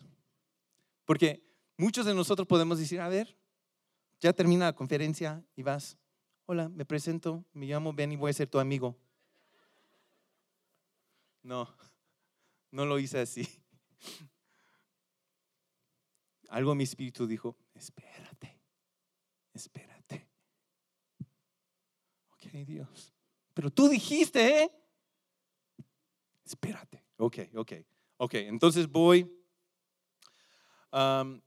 porque 1.04 1.44
muchos 1.76 2.06
de 2.06 2.14
nosotros 2.16 2.48
podemos 2.48 2.80
decir, 2.80 3.02
a 3.02 3.10
ver, 3.10 3.38
ya 4.22 4.32
termina 4.32 4.68
la 4.68 4.74
conferencia 4.74 5.44
y 5.58 5.64
vas, 5.64 5.98
hola, 6.46 6.70
me 6.70 6.86
presento, 6.86 7.44
me 7.54 7.66
llamo 7.66 7.94
Ben 7.94 8.12
y 8.12 8.16
voy 8.16 8.30
a 8.30 8.34
ser 8.34 8.48
tu 8.48 8.60
amigo. 8.60 8.96
No, 11.42 11.68
no 12.72 12.86
lo 12.86 13.00
hice 13.00 13.20
así. 13.20 13.48
Algo 16.50 16.72
en 16.72 16.78
mi 16.78 16.84
espíritu 16.84 17.28
dijo, 17.28 17.58
espérate, 17.74 18.60
espérate. 19.54 20.28
Ok, 22.32 22.52
Dios. 22.66 23.14
Pero 23.54 23.72
tú 23.72 23.88
dijiste, 23.88 24.64
¿eh? 24.64 24.72
Espérate. 26.46 27.04
Ok, 27.18 27.40
ok, 27.56 27.74
ok. 28.18 28.34
Entonces 28.36 28.88
voy. 28.88 29.32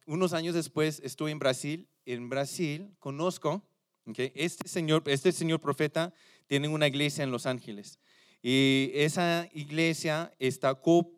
unos 0.06 0.32
años 0.32 0.54
después 0.54 1.00
estuve 1.04 1.30
en 1.30 1.38
Brasil. 1.38 1.88
En 2.04 2.28
Brasil 2.28 2.96
conozco, 2.98 3.67
ok, 4.08 4.18
este 4.34 4.68
señor, 4.68 5.02
este 5.06 5.32
señor 5.32 5.60
profeta 5.60 6.12
tiene 6.46 6.68
una 6.68 6.86
iglesia 6.86 7.24
en 7.24 7.30
Los 7.30 7.46
Ángeles. 7.46 7.98
Y 8.42 8.90
esa 8.94 9.48
iglesia 9.52 10.32
está 10.38 10.74
co, 10.74 11.12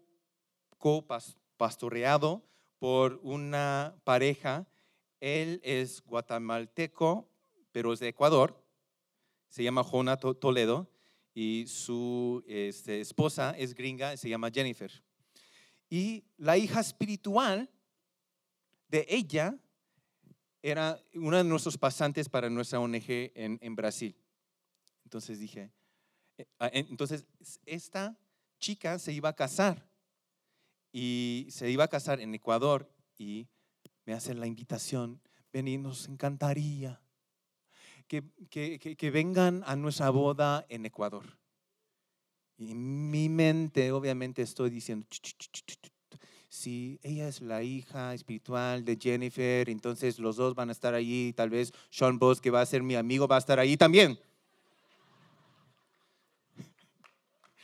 pas- 0.81 1.37
pastoreado 1.57 2.45
por 2.79 3.21
una 3.23 3.95
pareja. 4.05 4.67
Él 5.21 5.61
es 5.63 6.01
guatemalteco, 6.03 7.29
pero 7.73 7.93
es 7.93 8.01
de 8.01 8.09
Ecuador. 8.09 8.65
Se 9.49 9.63
llama 9.63 9.85
Jona 9.85 10.17
To- 10.17 10.35
Toledo 10.35 10.91
y 11.35 11.67
su 11.69 12.43
este, 12.49 13.01
esposa 13.01 13.55
es 13.57 13.75
gringa, 13.75 14.17
se 14.17 14.29
llama 14.29 14.51
Jennifer. 14.51 14.91
Y 15.91 16.25
la 16.39 16.57
hija 16.57 16.81
espiritual 16.81 17.69
de 18.89 19.07
ella 19.09 19.57
era 20.63 21.01
una 21.15 21.39
de 21.39 21.45
nuestros 21.45 21.79
pasantes 21.79 22.29
para 22.29 22.51
nuestra 22.51 22.81
ONG 22.81 23.33
en, 23.35 23.77
Brasil. 23.77 24.15
Entonces 25.05 25.39
dije, 25.39 25.73
eh, 26.39 26.47
ah, 26.59 26.71
en- 26.73 26.87
entonces 26.91 27.25
esta 27.65 28.19
chica 28.59 28.99
se 28.99 29.13
iba 29.13 29.31
a 29.31 29.35
casar 29.35 29.89
y 30.93 31.47
se 31.51 31.71
iba 31.71 31.85
a 31.85 31.89
casar 31.89 32.21
en 32.21 32.35
Ecuador 32.35 32.93
y 33.17 33.49
me 34.05 34.13
hacen 34.13 34.41
la 34.41 34.47
invitación, 34.47 35.21
ven 35.53 35.69
y 35.69 35.79
nos 35.79 36.09
encantaría 36.09 37.01
que, 38.07 38.25
que- 38.51 38.97
que- 38.97 39.11
vengan 39.11 39.63
a 39.67 39.77
nuestra 39.77 40.11
boda 40.11 40.67
en 40.69 40.85
Ecuador. 40.85 41.39
Y 42.57 42.73
en 42.73 43.11
mi 43.11 43.29
mente 43.29 43.93
obviamente 43.93 44.43
estoy 44.43 44.69
diciendo. 44.69 45.07
Si 46.51 47.01
ella 47.05 47.29
es 47.29 47.41
la 47.41 47.63
hija 47.63 48.13
espiritual 48.13 48.85
de 48.85 48.99
Jennifer, 49.01 49.71
entonces 49.71 50.19
los 50.19 50.35
dos 50.35 50.57
van 50.57 50.69
a 50.69 50.73
estar 50.73 50.95
allí, 50.95 51.33
tal 51.33 51.49
vez 51.49 51.73
Sean 51.91 52.19
Boss, 52.19 52.41
que 52.41 52.51
va 52.51 52.61
a 52.61 52.67
ser 52.67 52.83
mi 52.83 52.97
amigo, 52.97 53.29
va 53.29 53.37
a 53.37 53.39
estar 53.39 53.61
ahí 53.61 53.77
también. 53.77 54.19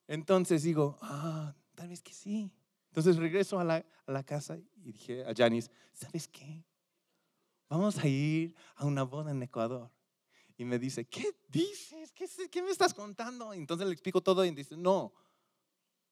Entonces 0.07 0.61
digo, 0.61 0.99
ah, 1.01 1.55
tal 1.73 1.87
vez 1.89 2.03
que 2.03 2.13
sí. 2.13 2.51
Entonces 2.89 3.15
regreso 3.17 3.59
a 3.59 3.63
la, 3.63 3.83
a 4.05 4.11
la 4.11 4.21
casa 4.23 4.57
y 4.57 4.91
dije 4.91 5.25
a 5.25 5.33
Janice, 5.35 5.71
¿sabes 5.91 6.27
qué? 6.27 6.63
Vamos 7.67 7.97
a 7.97 8.07
ir 8.07 8.53
a 8.75 8.85
una 8.85 9.01
boda 9.01 9.31
en 9.31 9.41
Ecuador. 9.41 9.89
Y 10.57 10.65
me 10.65 10.77
dice, 10.77 11.05
¿qué 11.05 11.35
dices? 11.47 12.11
¿Qué, 12.11 12.27
qué 12.49 12.61
me 12.61 12.69
estás 12.69 12.93
contando? 12.93 13.53
Entonces 13.53 13.87
le 13.87 13.93
explico 13.93 14.21
todo 14.21 14.45
y 14.45 14.51
dice, 14.51 14.77
no, 14.77 15.13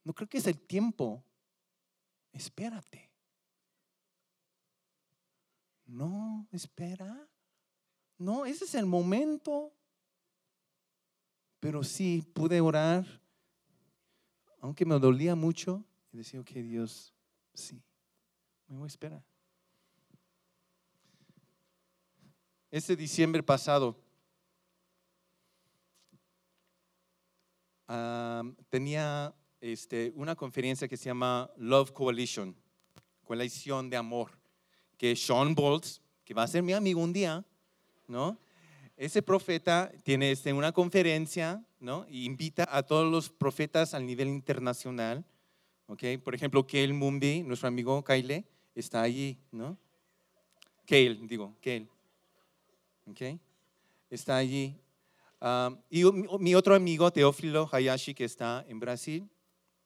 no 0.04 0.14
creo 0.14 0.28
que 0.28 0.40
es 0.40 0.48
el 0.48 0.60
tiempo. 0.60 1.24
Espérate. 2.34 3.12
No, 5.86 6.48
espera. 6.52 7.30
No, 8.18 8.46
ese 8.46 8.66
es 8.66 8.76
el 8.76 8.86
momento. 8.86 9.74
Pero 11.60 11.84
sí, 11.84 12.24
pude 12.34 12.60
orar, 12.60 13.06
aunque 14.60 14.84
me 14.84 14.98
dolía 14.98 15.36
mucho, 15.36 15.86
y 16.12 16.18
decía, 16.18 16.40
ok, 16.40 16.50
Dios, 16.50 17.14
sí, 17.54 17.84
me 18.68 18.78
voy 18.78 18.86
a 18.86 18.88
esperar. 18.88 19.24
Este 22.72 22.96
diciembre 22.96 23.44
pasado, 23.44 23.96
tenía 28.70 29.34
este, 29.60 30.12
una 30.16 30.36
conferencia 30.36 30.88
que 30.88 30.98
se 30.98 31.06
llama 31.06 31.52
Love 31.58 31.92
Coalition, 31.92 32.56
Coalición 33.24 33.90
de 33.90 33.98
Amor, 33.98 34.32
que 34.98 35.16
Sean 35.16 35.56
Bolts, 35.56 36.02
que 36.24 36.34
va 36.34 36.44
a 36.44 36.48
ser 36.48 36.64
mi 36.64 36.74
amigo 36.74 37.02
un 37.02 37.14
día, 37.14 37.46
¿no? 38.08 38.38
Ese 38.98 39.22
profeta 39.22 39.92
tiene 40.04 40.32
este, 40.32 40.54
una 40.54 40.72
conferencia, 40.72 41.64
¿no? 41.80 42.06
Y 42.10 42.26
invita 42.26 42.68
a 42.70 42.84
todos 42.84 43.12
los 43.12 43.30
profetas 43.30 43.94
a 43.94 44.00
nivel 44.00 44.28
internacional, 44.28 45.26
¿ok? 45.88 46.04
Por 46.24 46.36
ejemplo, 46.36 46.66
Kale 46.66 46.94
Mumbi, 46.94 47.44
nuestro 47.44 47.68
amigo 47.68 48.04
Kyle, 48.04 48.46
está 48.76 49.02
allí, 49.02 49.38
¿no? 49.52 49.78
Kale, 50.86 51.20
digo, 51.24 51.56
Kale. 51.62 51.88
¿Ok? 53.06 53.40
Está 54.10 54.38
allí. 54.38 54.76
Y 55.90 56.04
mi, 56.40 56.56
otro 56.56 56.76
amigo, 56.76 57.12
Teófilo 57.12 57.68
Hayashi, 57.72 58.14
que 58.14 58.26
está 58.26 58.64
en 58.68 58.80
Brasil, 58.80 59.28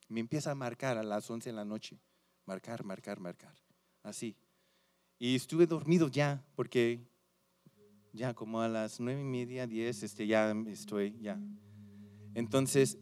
me 0.10 0.20
empieza 0.20 0.52
a 0.52 0.56
marcar 0.56 0.98
a 0.98 1.04
las 1.04 1.30
11 1.30 1.50
de 1.50 1.56
la 1.56 1.64
noche. 1.64 2.00
Marcar, 2.46 2.84
marcar, 2.84 3.20
marcar. 3.20 3.56
Así. 4.04 4.36
Y 5.18 5.36
estuve 5.36 5.66
dormido 5.66 6.10
ya, 6.10 6.46
porque 6.56 7.08
ya 8.12 8.34
como 8.34 8.62
a 8.62 8.68
las 8.68 9.00
nueve 9.00 9.22
y 9.22 9.26
media, 9.26 9.66
diez, 9.66 10.04
este, 10.04 10.28
ya 10.28 10.52
estoy, 10.68 11.18
ya. 11.22 11.40
Entonces, 12.34 12.98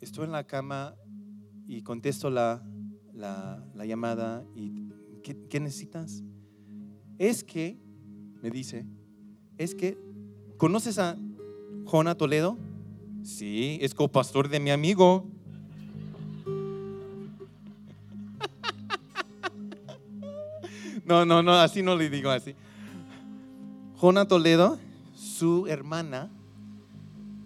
estoy 0.00 0.26
en 0.26 0.32
la 0.32 0.46
cama 0.46 0.94
y 1.66 1.82
contesto 1.82 2.28
la, 2.28 2.62
la, 3.14 3.66
la 3.74 3.86
llamada 3.86 4.44
y 4.54 4.90
¿qué, 5.22 5.36
¿qué 5.48 5.58
necesitas? 5.58 6.22
Es 7.16 7.42
que, 7.42 7.78
me 8.42 8.50
dice, 8.50 8.86
es 9.56 9.74
que, 9.74 9.98
¿conoces 10.58 10.98
a 10.98 11.18
Jona 11.88 12.14
Toledo? 12.14 12.58
Sí, 13.22 13.78
es 13.80 13.94
copastor 13.94 14.50
de 14.50 14.60
mi 14.60 14.70
amigo. 14.70 15.24
No, 21.06 21.24
no, 21.24 21.42
no, 21.42 21.54
así 21.54 21.82
no 21.82 21.96
le 21.96 22.10
digo 22.10 22.28
así. 22.28 22.54
Jona 23.96 24.28
Toledo, 24.28 24.78
su 25.14 25.66
hermana 25.66 26.30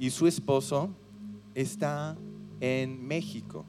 y 0.00 0.10
su 0.10 0.26
esposo 0.26 0.90
está 1.54 2.16
en 2.58 3.06
México. 3.06 3.64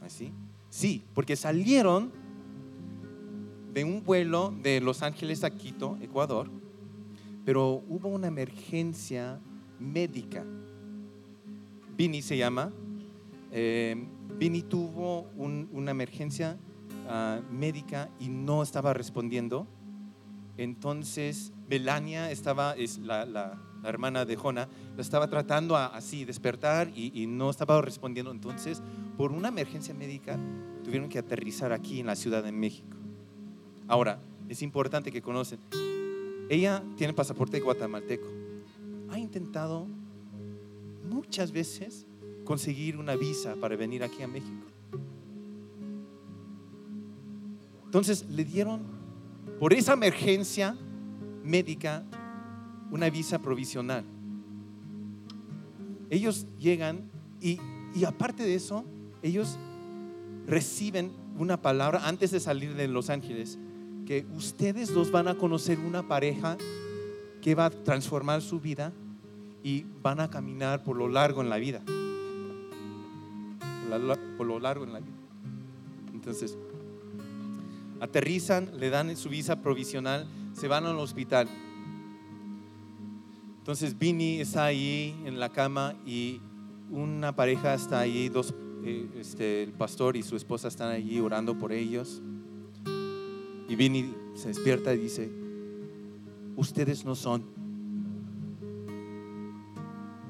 ¿Así? 0.00 0.32
Sí, 0.70 1.02
porque 1.14 1.34
salieron 1.34 2.12
de 3.74 3.82
un 3.82 4.04
vuelo 4.04 4.54
de 4.62 4.80
Los 4.80 5.02
Ángeles 5.02 5.42
a 5.42 5.50
Quito, 5.50 5.98
Ecuador, 6.00 6.48
pero 7.44 7.82
hubo 7.88 8.08
una 8.08 8.28
emergencia 8.28 9.40
médica. 9.80 10.44
Vini 11.96 12.22
se 12.22 12.36
llama. 12.36 12.70
Eh, 13.52 14.06
tuvo 14.62 15.22
un- 15.36 15.68
una 15.72 15.90
emergencia 15.92 16.58
ah, 17.08 17.40
médica 17.50 18.10
y 18.18 18.28
no 18.28 18.62
estaba 18.62 18.92
respondiendo. 18.92 19.66
Entonces, 20.58 21.52
Melania 21.70 22.30
estaba, 22.30 22.74
es 22.76 22.98
la 23.24 23.62
hermana 23.84 24.24
de 24.24 24.34
Jona, 24.36 24.68
la 24.96 25.02
estaba 25.02 25.28
tratando 25.28 25.76
a- 25.76 25.86
así, 25.86 26.24
despertar 26.24 26.90
y, 26.94 27.12
y 27.14 27.26
no 27.26 27.48
estaba 27.50 27.80
respondiendo. 27.80 28.30
Entonces, 28.32 28.82
por 29.16 29.30
una 29.32 29.48
emergencia 29.48 29.94
médica, 29.94 30.38
tuvieron 30.82 31.08
que 31.08 31.18
aterrizar 31.18 31.72
aquí 31.72 32.00
en 32.00 32.06
la 32.06 32.16
Ciudad 32.16 32.42
de 32.42 32.52
México. 32.52 32.96
Ahora, 33.86 34.18
es 34.48 34.62
importante 34.62 35.12
que 35.12 35.22
conocen, 35.22 35.60
ella 36.48 36.82
tiene 36.96 37.12
pasaporte 37.12 37.60
guatemalteco. 37.60 38.26
Ha 39.08 39.18
intentado 39.18 39.86
muchas 41.08 41.52
veces 41.52 42.06
conseguir 42.44 42.96
una 42.96 43.16
visa 43.16 43.54
para 43.60 43.76
venir 43.76 44.02
aquí 44.02 44.22
a 44.22 44.28
México. 44.28 44.66
Entonces 47.84 48.26
le 48.28 48.44
dieron, 48.44 48.82
por 49.58 49.72
esa 49.72 49.92
emergencia 49.92 50.76
médica, 51.42 52.04
una 52.90 53.10
visa 53.10 53.38
provisional. 53.38 54.04
Ellos 56.10 56.46
llegan 56.58 57.10
y, 57.40 57.58
y 57.94 58.04
aparte 58.04 58.42
de 58.42 58.54
eso, 58.54 58.84
ellos 59.22 59.58
reciben 60.46 61.12
una 61.38 61.60
palabra 61.60 62.06
antes 62.06 62.30
de 62.30 62.40
salir 62.40 62.74
de 62.74 62.88
Los 62.88 63.10
Ángeles, 63.10 63.58
que 64.06 64.24
ustedes 64.34 64.94
dos 64.94 65.10
van 65.10 65.28
a 65.28 65.36
conocer 65.36 65.78
una 65.80 66.06
pareja 66.06 66.56
que 67.46 67.54
va 67.54 67.66
a 67.66 67.70
transformar 67.70 68.42
su 68.42 68.58
vida 68.58 68.92
y 69.62 69.86
van 70.02 70.18
a 70.18 70.28
caminar 70.28 70.82
por 70.82 70.96
lo 70.96 71.08
largo 71.08 71.42
en 71.42 71.48
la 71.48 71.58
vida. 71.58 71.80
Por, 74.36 74.44
lo 74.48 74.58
largo 74.58 74.82
en 74.82 74.92
la 74.92 74.98
vida. 74.98 75.14
Entonces, 76.12 76.58
aterrizan, 78.00 78.80
le 78.80 78.90
dan 78.90 79.16
su 79.16 79.28
visa 79.28 79.62
provisional, 79.62 80.26
se 80.54 80.66
van 80.66 80.86
al 80.86 80.98
hospital. 80.98 81.48
Entonces 83.58 83.96
Vini 83.96 84.40
está 84.40 84.64
ahí 84.64 85.16
en 85.24 85.38
la 85.38 85.50
cama 85.50 85.94
y 86.04 86.40
una 86.90 87.36
pareja 87.36 87.74
está 87.74 88.00
ahí, 88.00 88.28
dos, 88.28 88.56
eh, 88.82 89.06
este, 89.20 89.62
el 89.62 89.70
pastor 89.70 90.16
y 90.16 90.24
su 90.24 90.34
esposa 90.34 90.66
están 90.66 90.90
allí 90.90 91.20
orando 91.20 91.56
por 91.56 91.70
ellos. 91.70 92.20
Y 93.68 93.76
Vini 93.76 94.12
se 94.34 94.48
despierta 94.48 94.92
y 94.92 94.98
dice, 94.98 95.45
ustedes 96.56 97.04
no 97.04 97.14
son. 97.14 97.44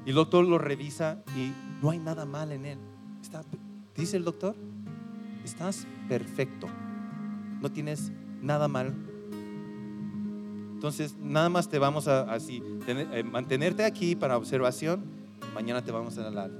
Y 0.05 0.09
el 0.09 0.15
doctor 0.15 0.45
lo 0.47 0.57
revisa 0.57 1.23
y 1.35 1.51
no 1.81 1.89
hay 1.89 1.99
nada 1.99 2.25
mal 2.25 2.51
en 2.51 2.65
él. 2.65 2.79
Dice 3.95 4.17
el 4.17 4.23
doctor, 4.23 4.55
estás 5.43 5.85
perfecto. 6.07 6.67
No 7.61 7.71
tienes 7.71 8.11
nada 8.41 8.67
mal. 8.67 8.93
Entonces, 10.73 11.15
nada 11.19 11.49
más 11.49 11.67
te 11.69 11.79
vamos 11.79 12.07
a 12.07 12.31
así, 12.31 12.61
eh, 12.87 13.23
mantenerte 13.23 13.83
aquí 13.83 14.15
para 14.15 14.37
observación. 14.37 15.03
Mañana 15.55 15.83
te 15.83 15.91
vamos 15.91 16.17
a 16.19 16.29
dar. 16.29 16.51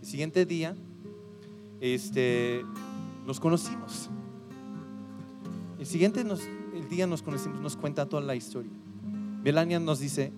El 0.00 0.06
siguiente 0.06 0.46
día, 0.46 0.74
este, 1.80 2.64
nos 3.26 3.38
conocimos. 3.38 4.08
El 5.78 5.84
siguiente 5.86 6.24
nos- 6.24 6.48
el 6.74 6.88
día 6.88 7.06
nos 7.06 7.22
conocimos, 7.22 7.60
nos 7.60 7.76
cuenta 7.76 8.08
toda 8.08 8.22
la 8.22 8.34
historia. 8.34 8.72
Melania 9.48 9.80
nos 9.80 9.98
dice, 9.98 10.30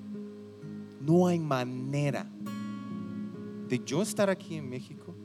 no 1.01 1.27
hay 1.27 1.41
manera 1.41 2.31
de 3.69 3.81
yo 3.85 4.03
estar 4.03 4.31
aquí 4.31 4.55
en 4.55 4.71
México 4.71 5.17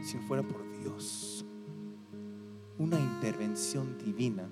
si 0.00 0.16
no 0.16 0.22
fuera 0.28 0.44
por 0.44 0.62
Dios. 0.78 1.44
Una 2.78 3.00
intervención 3.00 3.98
divina 3.98 4.48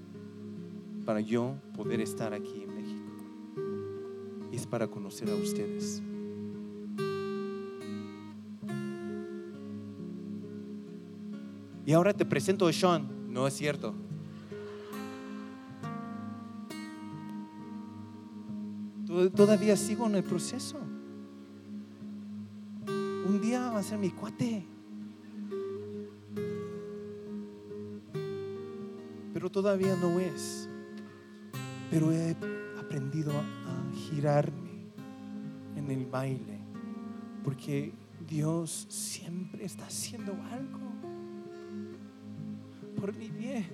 para 1.05 1.21
yo 1.21 1.55
poder 1.77 2.01
estar 2.01 2.35
aquí 2.35 2.65
en 2.65 2.75
México. 2.75 3.13
Y 4.51 4.57
es 4.57 4.67
para 4.67 4.89
conocer 4.89 5.31
a 5.31 5.37
ustedes. 5.37 6.03
Y 11.85 11.93
ahora 11.93 12.13
te 12.13 12.27
presento 12.27 12.67
a 12.67 12.73
Sean. 12.73 13.33
No 13.33 13.47
es 13.47 13.55
cierto. 13.55 13.95
Todavía 19.07 19.77
sigo 19.77 20.07
en 20.07 20.17
el 20.17 20.25
proceso. 20.25 20.79
Un 22.87 23.41
día 23.41 23.71
va 23.71 23.79
a 23.79 23.83
ser 23.83 23.99
mi 23.99 24.11
cuate. 24.11 24.65
Pero 29.33 29.51
todavía 29.51 29.97
no 29.97 30.19
es. 30.19 30.69
Pero 31.91 32.11
he 32.11 32.37
aprendido 32.79 33.33
a 33.33 33.95
girarme 33.95 34.91
en 35.77 35.91
el 35.91 36.07
baile. 36.07 36.59
Porque 37.45 37.93
Dios 38.27 38.87
siempre 38.89 39.65
está 39.65 39.87
haciendo 39.87 40.33
algo 40.51 40.87
por 42.97 43.15
mi 43.15 43.29
bien. 43.29 43.67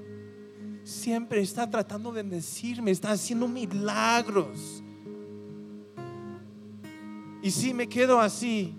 Siempre 0.84 1.40
está 1.40 1.70
tratando 1.70 2.12
de 2.12 2.22
bendecirme, 2.22 2.90
está 2.90 3.12
haciendo 3.12 3.48
milagros. 3.48 4.81
Y 7.42 7.50
si 7.50 7.74
me 7.74 7.88
quedo 7.88 8.20
así, 8.20 8.74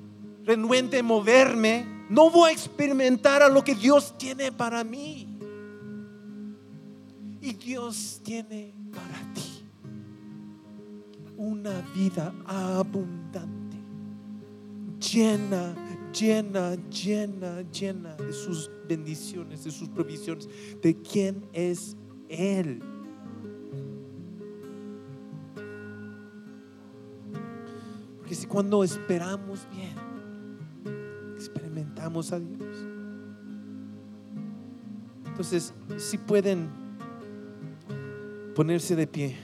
renuente 0.46 1.00
en 1.00 1.06
moverme, 1.06 1.86
no 2.10 2.30
voy 2.30 2.50
a 2.50 2.54
experimentar 2.54 3.42
a 3.42 3.50
lo 3.50 3.64
que 3.64 3.76
Dios 3.76 4.18
tiene 4.18 4.52
para 4.52 4.84
mí. 4.84 5.38
Y 7.42 7.54
Dios 7.54 8.22
tiene 8.24 8.74
para 8.94 9.34
ti 9.34 9.66
una 11.36 11.82
vida 11.94 12.34
abundante, 12.46 13.78
llena, 15.00 15.76
llena, 16.18 16.76
llena, 16.90 17.62
llena 17.70 18.16
de 18.16 18.32
sus 18.32 18.72
bendiciones, 18.88 19.66
de 19.66 19.72
sus 19.72 19.90
provisiones, 19.90 20.48
de 20.82 20.96
quién 21.02 21.44
es 21.52 21.98
Él. 22.30 22.82
Cuando 28.54 28.84
esperamos 28.84 29.62
bien, 29.72 29.96
experimentamos 31.36 32.32
a 32.32 32.40
Dios. 32.40 32.78
Entonces, 35.26 35.74
si 35.98 36.20
pueden 36.20 36.70
ponerse 38.54 38.96
de 38.96 39.08
pie 39.08 39.36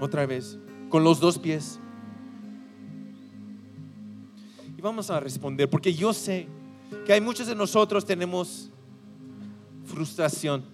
otra 0.00 0.24
vez, 0.24 0.58
con 0.88 1.04
los 1.04 1.20
dos 1.20 1.38
pies. 1.38 1.78
Y 4.78 4.80
vamos 4.80 5.10
a 5.10 5.20
responder, 5.20 5.68
porque 5.68 5.92
yo 5.92 6.14
sé 6.14 6.48
que 7.04 7.12
hay 7.12 7.20
muchos 7.20 7.46
de 7.46 7.54
nosotros 7.54 8.06
tenemos 8.06 8.70
frustración 9.84 10.64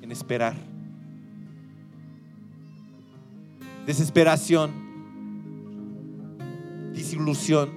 en 0.00 0.12
esperar. 0.12 0.54
Desesperación, 3.84 4.83
disilusión. 6.94 7.70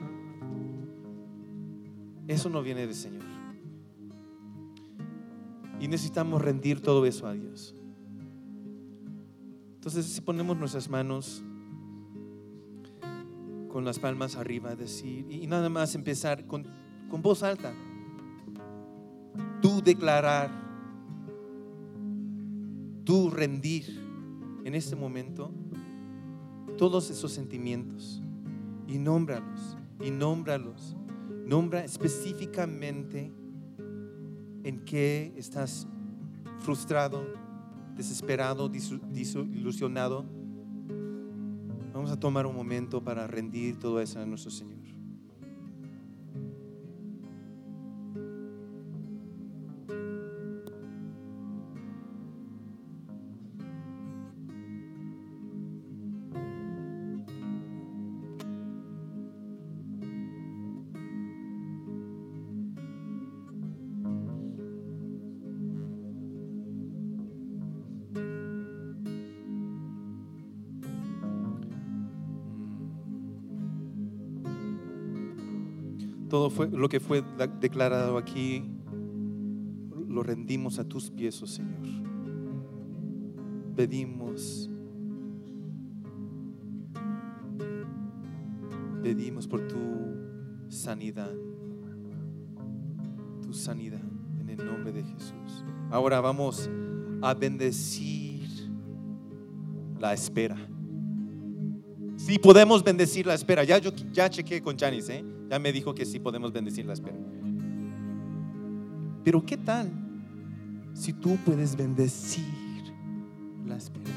Eso 2.27 2.49
no 2.49 2.61
viene 2.61 2.81
del 2.81 2.95
Señor. 2.95 3.23
Y 5.79 5.87
necesitamos 5.87 6.41
rendir 6.41 6.81
todo 6.81 7.05
eso 7.05 7.27
a 7.27 7.33
Dios. 7.33 7.75
Entonces, 9.75 10.05
si 10.05 10.21
ponemos 10.21 10.57
nuestras 10.57 10.89
manos 10.89 11.43
con 13.69 13.85
las 13.85 13.99
palmas 13.99 14.35
arriba, 14.35 14.75
decir, 14.75 15.25
y 15.29 15.45
nada 15.47 15.69
más 15.69 15.93
empezar 15.95 16.45
con, 16.45 16.65
con 17.09 17.21
voz 17.21 17.43
alta, 17.43 17.73
tú 19.61 19.81
declarar, 19.81 20.49
tú 23.03 23.29
rendir 23.29 23.85
en 24.65 24.75
este 24.75 24.95
momento 24.95 25.51
todos 26.77 27.09
esos 27.09 27.31
sentimientos 27.31 28.21
y 28.87 28.97
nómbralos, 28.97 29.77
y 30.01 30.11
nómbralos, 30.11 30.95
nombra 31.45 31.83
específicamente 31.83 33.31
en 34.63 34.79
qué 34.85 35.33
estás 35.35 35.87
frustrado, 36.59 37.25
desesperado, 37.95 38.69
desilusionado. 38.69 40.25
Vamos 41.93 42.11
a 42.11 42.19
tomar 42.19 42.45
un 42.45 42.55
momento 42.55 43.03
para 43.03 43.27
rendir 43.27 43.77
todo 43.77 44.01
eso 44.01 44.19
a 44.19 44.25
nuestro 44.25 44.51
Señor. 44.51 44.76
Todo 76.29 76.49
fue, 76.49 76.69
lo 76.69 76.89
que 76.89 76.99
fue 76.99 77.23
declarado 77.61 78.17
aquí, 78.17 78.63
lo 80.07 80.23
rendimos 80.23 80.77
a 80.79 80.83
tus 80.83 81.09
pies, 81.09 81.41
oh 81.41 81.47
Señor. 81.47 81.77
Pedimos, 83.75 84.69
pedimos 89.03 89.47
por 89.47 89.67
tu 89.67 89.77
sanidad, 90.67 91.31
tu 93.41 93.53
sanidad 93.53 94.01
en 94.41 94.49
el 94.49 94.65
nombre 94.65 94.91
de 94.91 95.03
Jesús. 95.03 95.63
Ahora 95.91 96.19
vamos 96.19 96.69
a 97.21 97.33
bendecir 97.33 98.49
la 99.99 100.13
espera. 100.13 100.57
Si 102.17 102.37
podemos 102.39 102.83
bendecir 102.83 103.25
la 103.25 103.35
espera. 103.35 103.63
Ya 103.63 103.77
yo 103.77 103.91
ya 104.11 104.29
chequé 104.29 104.61
con 104.61 104.77
Janice, 104.77 105.19
¿eh? 105.19 105.36
Ya 105.49 105.59
me 105.59 105.71
dijo 105.71 105.93
que 105.93 106.05
sí 106.05 106.19
podemos 106.19 106.51
bendecir 106.51 106.85
la 106.85 106.93
espera. 106.93 107.17
Pero 109.23 109.45
¿qué 109.45 109.57
tal 109.57 109.91
si 110.93 111.13
tú 111.13 111.37
puedes 111.45 111.75
bendecir 111.75 112.45
la 113.65 113.77
espera? 113.77 114.11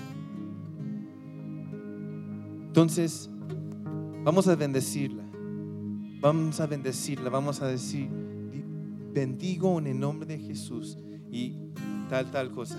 Entonces, 2.67 3.29
vamos 4.25 4.47
a 4.47 4.55
bendecirla. 4.55 5.25
Vamos 6.21 6.61
a 6.61 6.67
bendecirla, 6.67 7.31
vamos 7.31 7.63
a 7.63 7.67
decir, 7.67 8.09
bendigo 9.13 9.79
en 9.79 9.87
el 9.87 9.99
nombre 9.99 10.27
de 10.27 10.39
Jesús 10.39 10.99
y 11.31 11.55
tal, 12.11 12.31
tal 12.31 12.51
cosa. 12.51 12.79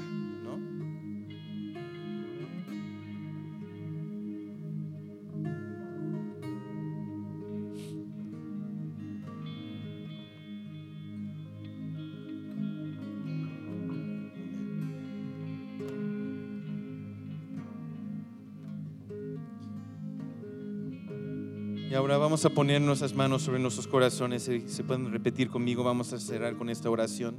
Vamos 22.31 22.45
a 22.45 22.49
poner 22.49 22.81
nuestras 22.81 23.13
manos 23.13 23.41
sobre 23.41 23.59
nuestros 23.59 23.87
corazones. 23.87 24.43
Se 24.43 24.83
pueden 24.85 25.11
repetir 25.11 25.49
conmigo, 25.49 25.83
vamos 25.83 26.13
a 26.13 26.17
cerrar 26.17 26.55
con 26.55 26.69
esta 26.69 26.89
oración. 26.89 27.35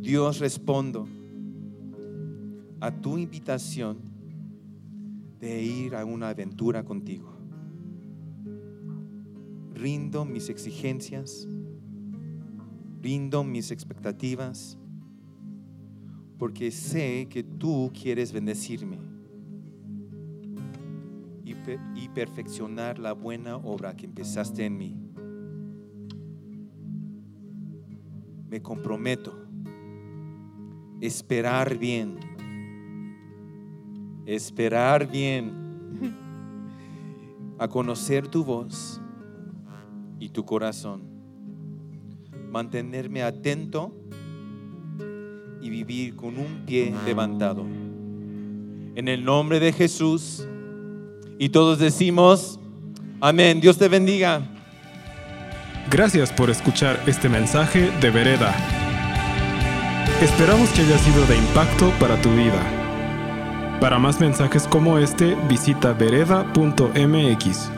Dios 0.00 0.38
respondo 0.38 1.08
a 2.78 2.90
tu 2.90 3.16
invitación 3.16 3.96
de 5.40 5.62
ir 5.62 5.94
a 5.94 6.04
una 6.04 6.28
aventura 6.28 6.84
contigo. 6.84 7.32
Rindo 9.72 10.26
mis 10.26 10.50
exigencias, 10.50 11.48
rindo 13.00 13.44
mis 13.44 13.70
expectativas, 13.70 14.76
porque 16.36 16.70
sé 16.70 17.28
que 17.30 17.42
tú 17.42 17.90
quieres 17.98 18.30
bendecirme 18.30 19.05
y 21.94 22.08
perfeccionar 22.08 22.98
la 22.98 23.12
buena 23.12 23.56
obra 23.56 23.96
que 23.96 24.06
empezaste 24.06 24.64
en 24.64 24.78
mí. 24.78 24.96
Me 28.48 28.62
comprometo 28.62 29.34
esperar 31.00 31.76
bien, 31.76 32.18
esperar 34.24 35.10
bien, 35.10 35.52
a 37.58 37.68
conocer 37.68 38.28
tu 38.28 38.44
voz 38.44 39.00
y 40.18 40.28
tu 40.28 40.44
corazón, 40.44 41.02
mantenerme 42.50 43.22
atento 43.22 43.94
y 45.60 45.70
vivir 45.70 46.14
con 46.14 46.38
un 46.38 46.64
pie 46.66 46.94
levantado. 47.04 47.62
En 48.94 49.08
el 49.08 49.24
nombre 49.24 49.60
de 49.60 49.72
Jesús. 49.72 50.46
Y 51.38 51.50
todos 51.50 51.78
decimos, 51.78 52.58
amén. 53.20 53.60
Dios 53.60 53.78
te 53.78 53.88
bendiga. 53.88 54.42
Gracias 55.90 56.32
por 56.32 56.50
escuchar 56.50 57.00
este 57.06 57.28
mensaje 57.28 57.90
de 58.00 58.10
Vereda. 58.10 58.54
Esperamos 60.20 60.70
que 60.70 60.82
haya 60.82 60.98
sido 60.98 61.26
de 61.26 61.36
impacto 61.36 61.92
para 62.00 62.20
tu 62.20 62.30
vida. 62.30 62.60
Para 63.80 63.98
más 63.98 64.18
mensajes 64.20 64.66
como 64.66 64.98
este, 64.98 65.36
visita 65.48 65.92
vereda.mx. 65.92 67.75